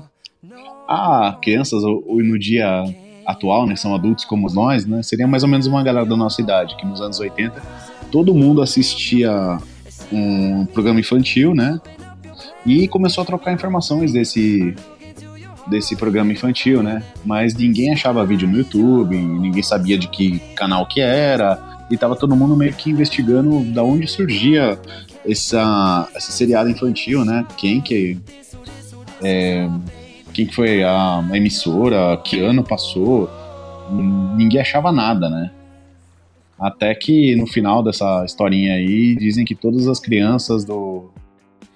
[0.89, 2.85] Ah, crianças o- o- no dia
[3.27, 3.77] atual, né?
[3.77, 5.03] São adultos como nós, né?
[5.03, 7.63] Seria mais ou menos uma galera da nossa idade, que nos anos 80
[8.11, 9.59] todo mundo assistia
[10.13, 11.81] um programa infantil, né?
[12.67, 14.75] E começou a trocar informações desse,
[15.69, 17.03] desse programa infantil, né?
[17.25, 21.59] Mas ninguém achava vídeo no YouTube, ninguém sabia de que canal que era,
[21.91, 24.79] e tava todo mundo meio que investigando da onde surgia
[25.25, 27.47] essa, esse seriado infantil, né?
[27.57, 28.19] Quem que
[29.23, 29.69] é,
[30.33, 33.31] quem que foi a, a emissora, que ano passou,
[34.37, 35.51] ninguém achava nada, né?
[36.59, 41.11] Até que no final dessa historinha aí dizem que todas as crianças do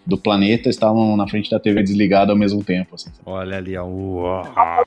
[0.07, 2.95] do planeta estavam na frente da TV desligada ao mesmo tempo.
[2.95, 3.11] Assim.
[3.25, 3.85] Olha ali, ó.
[3.85, 4.85] Ó,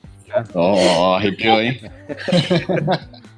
[0.54, 1.78] ó, arrepiou, hein?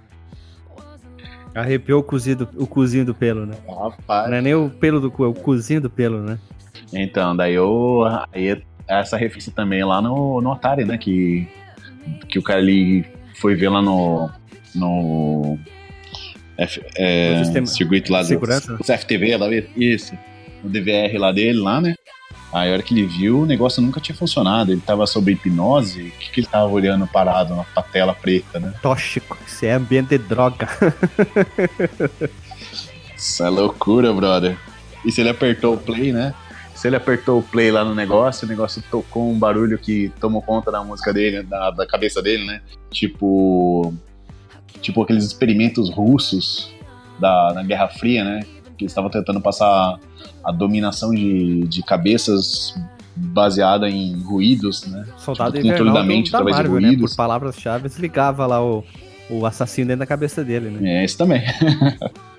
[1.55, 3.55] Arrepiou o cozido, o cozinho do pelo, né?
[3.69, 4.31] Rapaz.
[4.31, 6.39] Não é nem o pelo do cu, é o cozinho do pelo, né?
[6.93, 8.05] Então, daí eu.
[8.33, 8.63] Aí
[9.01, 10.99] essa referência também lá no, no Atari, né?
[10.99, 11.49] Que,
[12.29, 13.05] que o cara ali
[13.41, 14.31] foi ver lá no.
[14.75, 15.59] No.
[16.59, 18.77] F, é, No sistema circuito lá do, segurança?
[18.77, 20.17] do FTV lá, isso.
[20.63, 21.95] No DVR lá dele, lá, né?
[22.53, 24.73] Aí a hora que ele viu, o negócio nunca tinha funcionado.
[24.73, 26.03] Ele tava sob hipnose.
[26.03, 28.75] O que, que ele tava olhando parado na tela preta, né?
[28.83, 29.39] Tóxico.
[29.47, 30.69] Isso é ambiente de droga.
[33.17, 34.59] Isso é loucura, brother.
[35.05, 36.35] E se ele apertou o play, né?
[36.83, 40.43] Se ele apertou o play lá no negócio, o negócio tocou um barulho que tomou
[40.43, 42.61] conta da música dele, da, da cabeça dele, né?
[42.91, 43.95] Tipo.
[44.81, 46.75] Tipo aqueles experimentos russos
[47.21, 48.41] da, na Guerra Fria, né?
[48.77, 49.97] Que eles estavam tentando passar
[50.43, 52.75] a dominação de, de cabeças
[53.15, 55.07] baseada em ruídos, né?
[55.19, 56.89] Soldado Tipo, controle da mente da através de Marvel, né?
[56.89, 57.13] ruídos.
[57.13, 58.83] Por palavras-chave, ligava lá o,
[59.31, 60.95] o assassino dentro da cabeça dele, né?
[60.95, 61.43] É, esse também.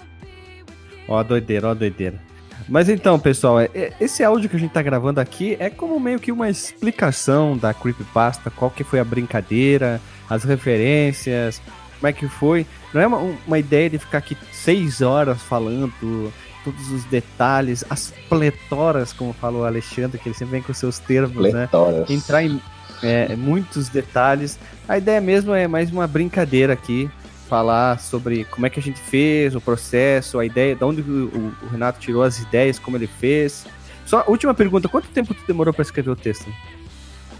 [1.07, 2.32] Ó a doideira, ó a doideira.
[2.67, 5.99] Mas então, pessoal, é- é- esse áudio que a gente tá gravando aqui é como
[5.99, 9.99] meio que uma explicação da Creepypasta, qual que foi a brincadeira,
[10.29, 11.61] as referências,
[11.99, 12.65] como é que foi.
[12.93, 16.31] Não é uma, uma ideia de ficar aqui seis horas falando
[16.63, 20.97] todos os detalhes, as pletoras, como falou o Alexandre, que ele sempre vem com seus
[20.99, 21.67] termos, né?
[21.67, 22.09] Pletoras.
[22.09, 22.61] entrar em
[23.01, 24.57] é, muitos detalhes.
[24.87, 27.09] A ideia mesmo é mais uma brincadeira aqui,
[27.47, 31.53] falar sobre como é que a gente fez, o processo, a ideia, de onde o,
[31.63, 33.65] o Renato tirou as ideias, como ele fez.
[34.05, 36.51] Só última pergunta, quanto tempo tu demorou para escrever o texto?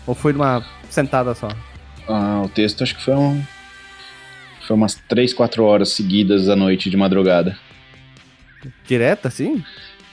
[0.06, 1.50] Ou foi numa sentada só?
[2.08, 3.44] Ah, o texto acho que foi um.
[4.68, 7.58] Foi umas 3, 4 horas seguidas à noite de madrugada.
[8.86, 9.64] Direta, assim?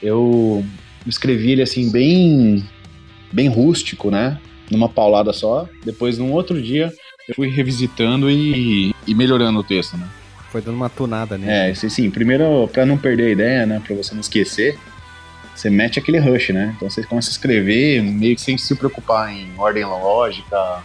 [0.03, 0.65] Eu
[1.07, 2.65] escrevi ele assim, bem.
[3.33, 4.41] bem rústico, né?
[4.71, 5.69] Numa paulada só.
[5.85, 6.93] Depois, num outro dia,
[7.29, 10.07] eu fui revisitando e, e melhorando o texto, né?
[10.51, 11.71] Foi dando uma tunada né?
[11.71, 12.11] É, sim, sim.
[12.11, 13.81] Primeiro, pra não perder a ideia, né?
[13.87, 14.77] Pra você não esquecer,
[15.55, 16.75] você mete aquele rush, né?
[16.77, 20.83] Então você começa a escrever meio que sem se preocupar em ordem lógica,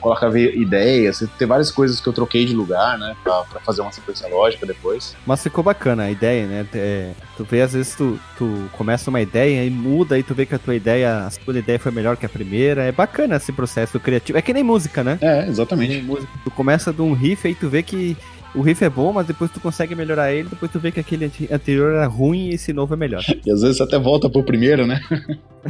[0.00, 1.22] coloca ver ideias.
[1.38, 3.16] Tem várias coisas que eu troquei de lugar, né?
[3.22, 5.16] Pra, pra fazer uma sequência lógica depois.
[5.26, 6.66] Mas ficou bacana a ideia, né?
[6.74, 10.46] É, tu vê, às vezes, tu, tu começa uma ideia e muda, e tu vê
[10.46, 12.82] que a tua ideia, a segunda ideia foi melhor que a primeira.
[12.82, 14.38] É bacana esse processo criativo.
[14.38, 15.18] É que nem música, né?
[15.20, 16.04] É, exatamente.
[16.44, 18.16] Tu começa de um riff, aí tu vê que
[18.56, 21.30] o riff é bom, mas depois tu consegue melhorar ele, depois tu vê que aquele
[21.50, 23.22] anterior era ruim e esse novo é melhor.
[23.46, 25.00] E às vezes você até volta pro primeiro, né?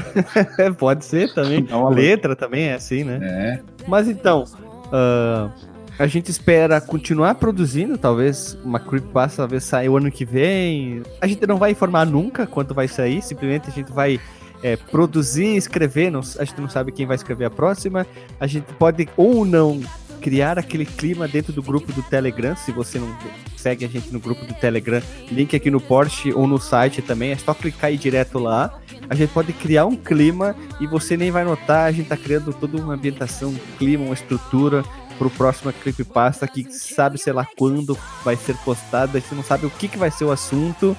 [0.79, 1.67] Pode ser também.
[1.71, 3.19] Uma Letra também é assim, né?
[3.23, 3.61] É.
[3.87, 4.45] Mas então,
[4.93, 5.51] ah,
[5.99, 11.03] a gente espera continuar produzindo, talvez uma creepypasta talvez saia o ano que vem.
[11.21, 14.21] A gente não vai informar nunca quando vai sair, simplesmente a gente vai
[14.63, 18.07] é, produzir, escrever, não- a gente não sabe quem vai escrever a próxima.
[18.39, 19.81] A gente pode ou não
[20.17, 23.17] criar aquele clima dentro do grupo do Telegram, se você não
[23.57, 27.33] segue a gente no grupo do Telegram, link aqui no Porsche ou no site também,
[27.33, 28.79] é só clicar e ir direto lá.
[29.09, 32.53] A gente pode criar um clima e você nem vai notar, a gente tá criando
[32.53, 34.85] toda uma ambientação, um clima, uma estrutura
[35.19, 39.67] pro próximo Creepypasta que sabe, sei lá, quando vai ser postada, a gente não sabe
[39.67, 40.97] o que, que vai ser o assunto.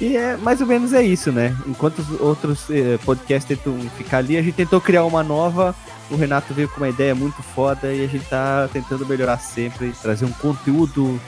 [0.00, 1.56] E é mais ou menos é isso, né?
[1.66, 5.74] Enquanto os outros eh, podcasts tentam ficar ali, a gente tentou criar uma nova.
[6.12, 9.92] O Renato veio com uma ideia muito foda e a gente tá tentando melhorar sempre,
[10.02, 11.18] trazer um conteúdo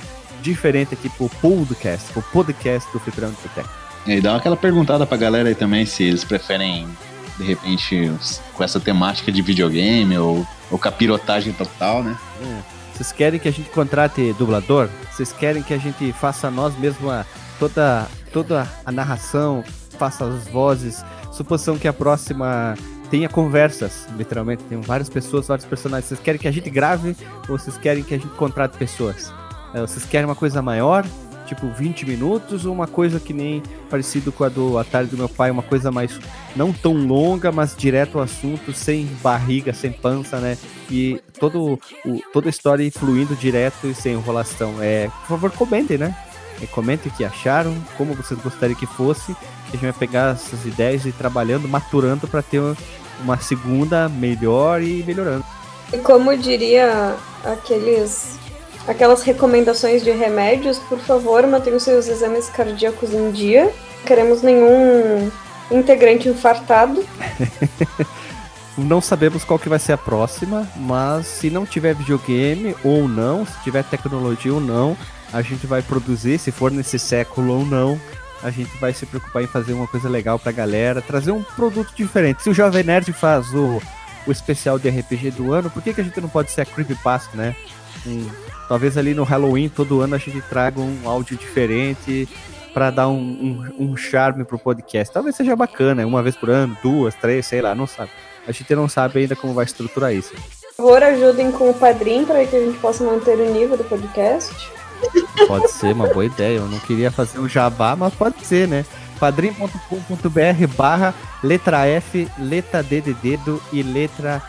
[0.42, 3.68] diferente aqui pro podcast, pro podcast do Fliperama Boteco.
[4.06, 6.86] E dá aquela perguntada pra galera aí também se eles preferem,
[7.38, 8.12] de repente,
[8.52, 12.14] com essa temática de videogame ou, ou capirotagem total, né?
[12.92, 14.88] Vocês querem que a gente contrate dublador?
[15.10, 17.24] Vocês querem que a gente faça nós mesmos a-
[17.58, 19.64] toda, toda a narração,
[19.98, 21.02] faça as vozes?
[21.32, 22.74] Suposição que a próxima
[23.10, 26.08] tenha conversas, literalmente, tem várias pessoas, vários personagens.
[26.08, 27.16] Vocês querem que a gente grave
[27.48, 29.32] ou vocês querem que a gente contrate pessoas?
[29.74, 31.04] É, Vocês querem uma coisa maior,
[31.46, 35.28] tipo 20 minutos, ou uma coisa que nem parecido com a do Atari do meu
[35.28, 36.18] pai, uma coisa mais
[36.54, 40.56] não tão longa, mas direto ao assunto, sem barriga, sem pança, né?
[40.90, 44.76] E todo o, toda a história fluindo direto e sem enrolação.
[44.80, 46.16] É, por favor, comentem, né?
[46.62, 49.34] É, comentem o que acharam, como vocês gostariam que fosse.
[49.74, 52.62] A gente vai pegar essas ideias e ir trabalhando, maturando para ter
[53.20, 55.44] uma segunda melhor e melhorando.
[55.92, 58.38] E como diria aqueles
[58.86, 63.64] aquelas recomendações de remédios, por favor, mantenham seus exames cardíacos em dia.
[63.64, 65.28] Não queremos nenhum
[65.72, 67.04] integrante infartado.
[68.78, 73.46] Não sabemos qual que vai ser a próxima, mas se não tiver videogame ou não,
[73.46, 74.96] se tiver tecnologia ou não,
[75.32, 78.00] a gente vai produzir, se for nesse século ou não,
[78.44, 81.92] a gente vai se preocupar em fazer uma coisa legal pra galera, trazer um produto
[81.96, 82.42] diferente.
[82.42, 83.80] Se o Jovem Nerd faz o,
[84.26, 86.66] o especial de RPG do ano, por que, que a gente não pode ser a
[86.66, 87.56] Creepypasta, né?
[88.68, 92.28] Talvez ali no Halloween, todo ano, a gente traga um áudio diferente
[92.74, 93.16] para dar um,
[93.78, 95.14] um, um charme pro podcast.
[95.14, 98.10] Talvez seja bacana, uma vez por ano, duas, três, sei lá, não sabe.
[98.46, 100.34] A gente não sabe ainda como vai estruturar isso.
[100.76, 103.84] Por favor, ajudem com o padrinho para que a gente possa manter o nível do
[103.84, 104.52] podcast.
[105.46, 106.58] Pode ser uma boa ideia.
[106.58, 108.84] Eu não queria fazer o jabá, mas pode ser, né?
[109.18, 114.42] padrim.com.br barra letra F, letra D de dedo e letra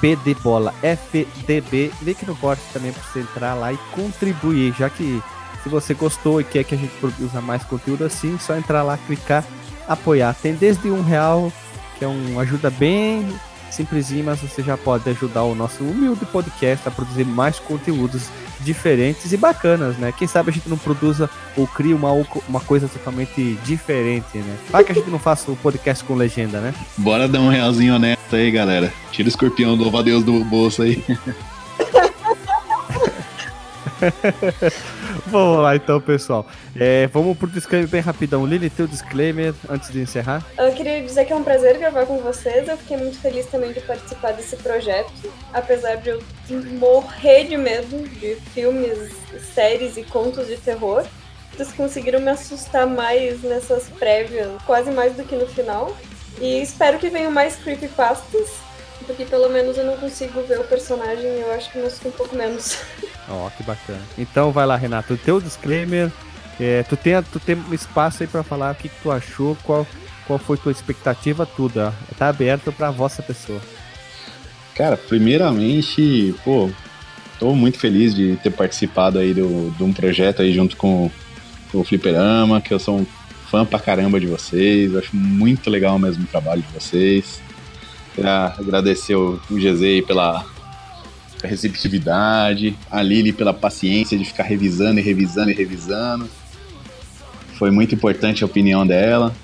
[0.00, 0.74] B de bola.
[0.82, 1.92] FDB.
[2.02, 5.22] Link no post também para você entrar lá e contribuir, já que
[5.62, 8.98] se você gostou e quer que a gente produza mais conteúdo assim, só entrar lá,
[8.98, 9.44] clicar,
[9.88, 10.34] apoiar.
[10.34, 11.52] Tem desde um real,
[11.98, 13.28] que é uma ajuda bem
[13.70, 18.28] simplesinho, mas você já pode ajudar o nosso humilde podcast a produzir mais conteúdos
[18.64, 20.12] diferentes e bacanas, né?
[20.16, 22.10] Quem sabe a gente não produza ou cria uma,
[22.48, 24.56] uma coisa totalmente diferente, né?
[24.70, 26.74] Vai que a gente não faça o podcast com legenda, né?
[26.96, 28.92] Bora dar um realzinho honesto aí, galera.
[29.12, 31.04] Tira o escorpião, louva a Deus do bolso aí.
[35.28, 36.46] vamos lá então, pessoal.
[36.78, 38.46] É, vamos pro disclaimer bem rapidão.
[38.46, 40.44] Lili, teu disclaimer antes de encerrar?
[40.58, 42.68] Eu queria dizer que é um prazer gravar com vocês.
[42.68, 45.12] Eu fiquei muito feliz também de participar desse projeto.
[45.52, 46.22] Apesar de eu
[46.78, 49.12] morrer de medo de filmes,
[49.54, 51.04] séries e contos de terror.
[51.52, 55.96] Vocês conseguiram me assustar mais nessas prévias, quase mais do que no final.
[56.40, 58.50] E espero que venham mais creepypastas,
[59.04, 62.12] porque pelo menos eu não consigo ver o personagem e eu acho que assusta um
[62.12, 62.78] pouco menos.
[63.28, 64.02] Ó, oh, que bacana.
[64.18, 65.14] Então vai lá, Renato.
[65.14, 66.10] O teu disclaimer,
[66.60, 69.86] é, tu, tem, tu tem espaço aí para falar o que, que, tu achou, qual,
[70.26, 71.80] qual foi tua expectativa, tudo.
[71.80, 71.92] Ó.
[72.18, 73.60] Tá aberto pra vossa pessoa.
[74.74, 76.70] Cara, primeiramente, pô,
[77.38, 81.10] tô muito feliz de ter participado aí do, de um projeto aí junto com,
[81.70, 83.06] com o Fliperama, que eu sou um
[83.50, 87.40] fã pra caramba de vocês, eu acho muito legal mesmo o trabalho de vocês.
[88.14, 90.46] Queria agradecer o, GZ pela
[91.42, 96.28] receptividade, a Lili pela paciência de ficar revisando e revisando e revisando.
[97.58, 99.34] Foi muito importante a opinião dela.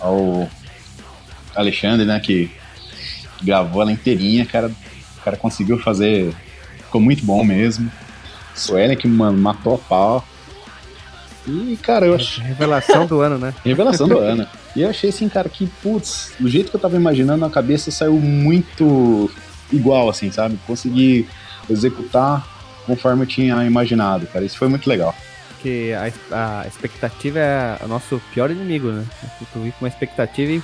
[0.00, 0.48] Ao
[1.54, 2.50] Alexandre, né, que
[3.42, 6.34] gravou ela inteirinha, cara, o cara conseguiu fazer,
[6.84, 7.90] ficou muito bom mesmo.
[8.54, 10.24] Suelen que, matou a pau.
[11.46, 12.42] E, cara, eu achei.
[12.42, 13.54] Revelação do ano, né?
[13.64, 14.46] Revelação do ano.
[14.74, 17.90] E eu achei assim, cara, que, putz, do jeito que eu tava imaginando, a cabeça
[17.90, 19.30] saiu muito
[19.72, 20.58] igual, assim, sabe?
[20.66, 21.28] Consegui
[21.68, 22.46] executar
[22.86, 24.44] conforme eu tinha imaginado, cara.
[24.44, 25.14] Isso foi muito legal.
[25.50, 25.92] Porque
[26.32, 29.04] a, a expectativa é o nosso pior inimigo, né?
[29.52, 30.62] Tu vir com uma expectativa e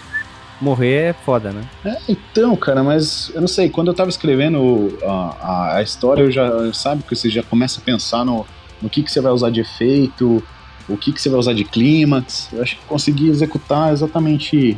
[0.60, 1.62] morrer é foda, né?
[1.84, 6.22] É, então, cara, mas eu não sei, quando eu tava escrevendo a, a, a história,
[6.22, 8.46] eu já, sabe, que você já começa a pensar no,
[8.80, 10.42] no que, que você vai usar de efeito,
[10.88, 12.48] o que, que você vai usar de clímax.
[12.52, 14.76] Eu acho que consegui executar exatamente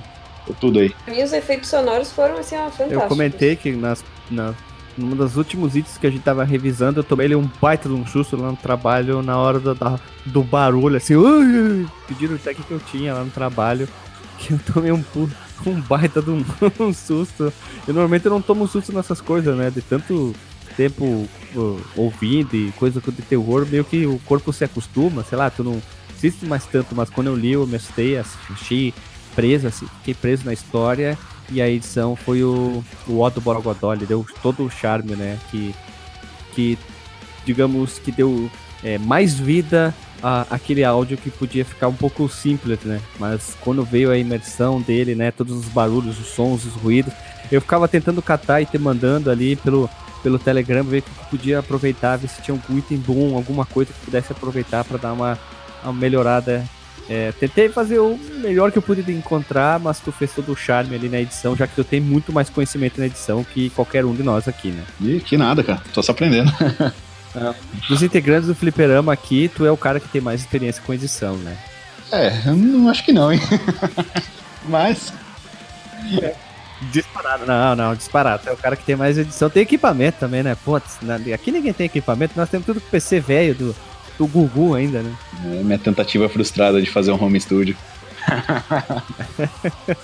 [0.60, 0.94] tudo aí.
[1.08, 2.92] E os efeitos sonoros foram, assim, fantásticos.
[2.92, 4.54] Eu comentei que nas na,
[4.96, 7.94] num dos últimos itens que a gente tava revisando, eu tomei ele um baita de
[7.94, 12.54] um susto lá no trabalho na hora do, da, do barulho, assim, ui, pediram até
[12.54, 13.88] que eu tinha lá no trabalho,
[14.38, 15.02] que eu tomei um,
[15.66, 16.44] um baita de um,
[16.80, 17.52] um susto.
[17.86, 19.70] Eu normalmente eu não tomo susto nessas coisas, né?
[19.70, 20.34] De tanto
[20.76, 21.28] tempo
[21.96, 25.80] ouvindo e coisa de terror, meio que o corpo se acostuma, sei lá, tu não
[26.14, 28.94] assiste mais tanto, mas quando eu li eu me assustei, achei
[29.34, 31.18] preso, assim, fiquei preso na história
[31.50, 35.38] e a edição foi o, o Otto Borogodó, ele deu todo o charme, né?
[35.50, 35.74] Que,
[36.54, 36.78] que
[37.44, 38.50] digamos, que deu
[38.82, 43.00] é, mais vida a, aquele áudio que podia ficar um pouco simples, né?
[43.18, 45.30] Mas quando veio a imersão dele, né?
[45.30, 47.12] Todos os barulhos, os sons, os ruídos,
[47.52, 49.90] eu ficava tentando catar e te mandando ali pelo,
[50.24, 53.92] pelo Telegram, ver o que podia aproveitar, ver se tinha algum item bom, alguma coisa
[53.92, 55.38] que pudesse aproveitar para dar uma,
[55.84, 56.64] uma melhorada
[57.08, 60.94] é, tentei fazer o melhor que eu pude encontrar, mas tu fez todo o charme
[60.94, 64.14] ali na edição, já que tu tem muito mais conhecimento na edição que qualquer um
[64.14, 64.82] de nós aqui, né?
[65.00, 65.82] E que nada, cara.
[65.92, 66.50] Tô só aprendendo.
[67.36, 67.54] é.
[67.88, 71.36] Dos integrantes do Fliperama aqui, tu é o cara que tem mais experiência com edição,
[71.36, 71.58] né?
[72.10, 73.40] É, eu não acho que não, hein?
[74.66, 75.12] mas.
[76.22, 76.34] É.
[76.90, 78.48] Disparado, não, não, disparado.
[78.48, 79.50] É o cara que tem mais edição.
[79.50, 80.56] Tem equipamento também, né?
[80.64, 80.98] Putz,
[81.32, 83.74] aqui ninguém tem equipamento, nós temos tudo com PC velho do
[84.18, 85.14] do Gugu ainda, né?
[85.46, 87.76] É minha tentativa frustrada de fazer um home studio.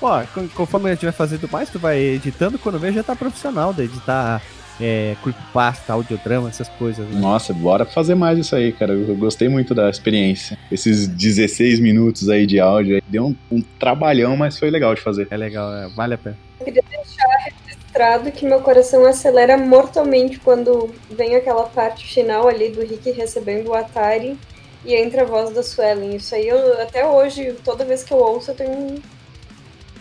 [0.00, 0.22] Ó,
[0.54, 3.82] conforme a gente vai fazendo mais, tu vai editando, quando vê já tá profissional de
[3.82, 4.40] editar
[4.80, 7.06] é, creepypasta, audiodrama, essas coisas.
[7.08, 7.20] Né?
[7.20, 8.92] Nossa, bora fazer mais isso aí, cara.
[8.92, 10.58] Eu gostei muito da experiência.
[10.70, 15.00] Esses 16 minutos aí de áudio aí, deu um, um trabalhão, mas foi legal de
[15.00, 15.28] fazer.
[15.30, 16.36] É legal, é, vale a pena.
[16.60, 22.70] Eu queria deixar registrado que meu coração acelera mortalmente quando vem aquela parte final ali
[22.70, 24.38] do Rick recebendo o Atari
[24.84, 26.16] e entra a voz da Suelen.
[26.16, 29.00] Isso aí, eu, até hoje, toda vez que eu ouço, eu tenho um,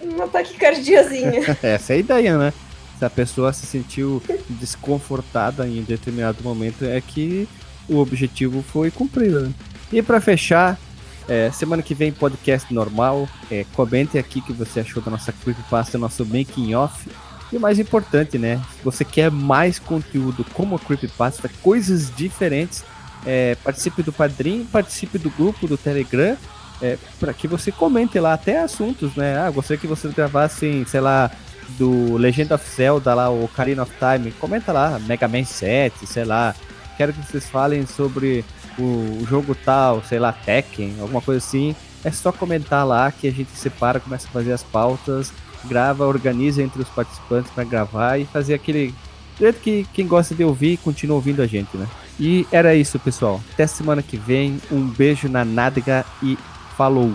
[0.04, 1.42] um ataque cardiazinha.
[1.64, 2.54] Essa é a ideia, né?
[2.98, 7.48] Se a pessoa se sentiu desconfortada em determinado momento, é que
[7.88, 9.42] o objetivo foi cumprido.
[9.42, 9.54] Né?
[9.92, 10.80] E para fechar,
[11.28, 13.28] é, semana que vem podcast normal.
[13.52, 17.10] É, comente aqui o que você achou da nossa creepypasta, nosso making off.
[17.52, 18.62] E o mais importante, né?
[18.78, 22.84] Se você quer mais conteúdo como a creepypasta, coisas diferentes,
[23.26, 26.38] é, participe do Padrim, participe do grupo do Telegram.
[26.80, 29.38] É, para que você comente lá até assuntos, né?
[29.40, 31.32] Ah, gostaria que vocês gravassem, sei lá,
[31.78, 34.32] do Legend of Zelda lá, o Ocarina of Time.
[34.32, 36.56] Comenta lá, Mega Man 7, sei lá.
[36.98, 38.44] Quero que vocês falem sobre
[38.80, 41.76] o jogo tal, sei lá, Tekken, alguma coisa assim.
[42.04, 45.32] É só comentar lá que a gente separa, começa a fazer as pautas,
[45.66, 48.94] grava, organiza entre os participantes para gravar e fazer aquele
[49.40, 51.88] jeito que quem gosta de ouvir continua ouvindo a gente, né?
[52.20, 53.42] E era isso, pessoal.
[53.54, 54.60] Até semana que vem.
[54.72, 56.38] Um beijo na nádega e
[56.76, 57.14] falou!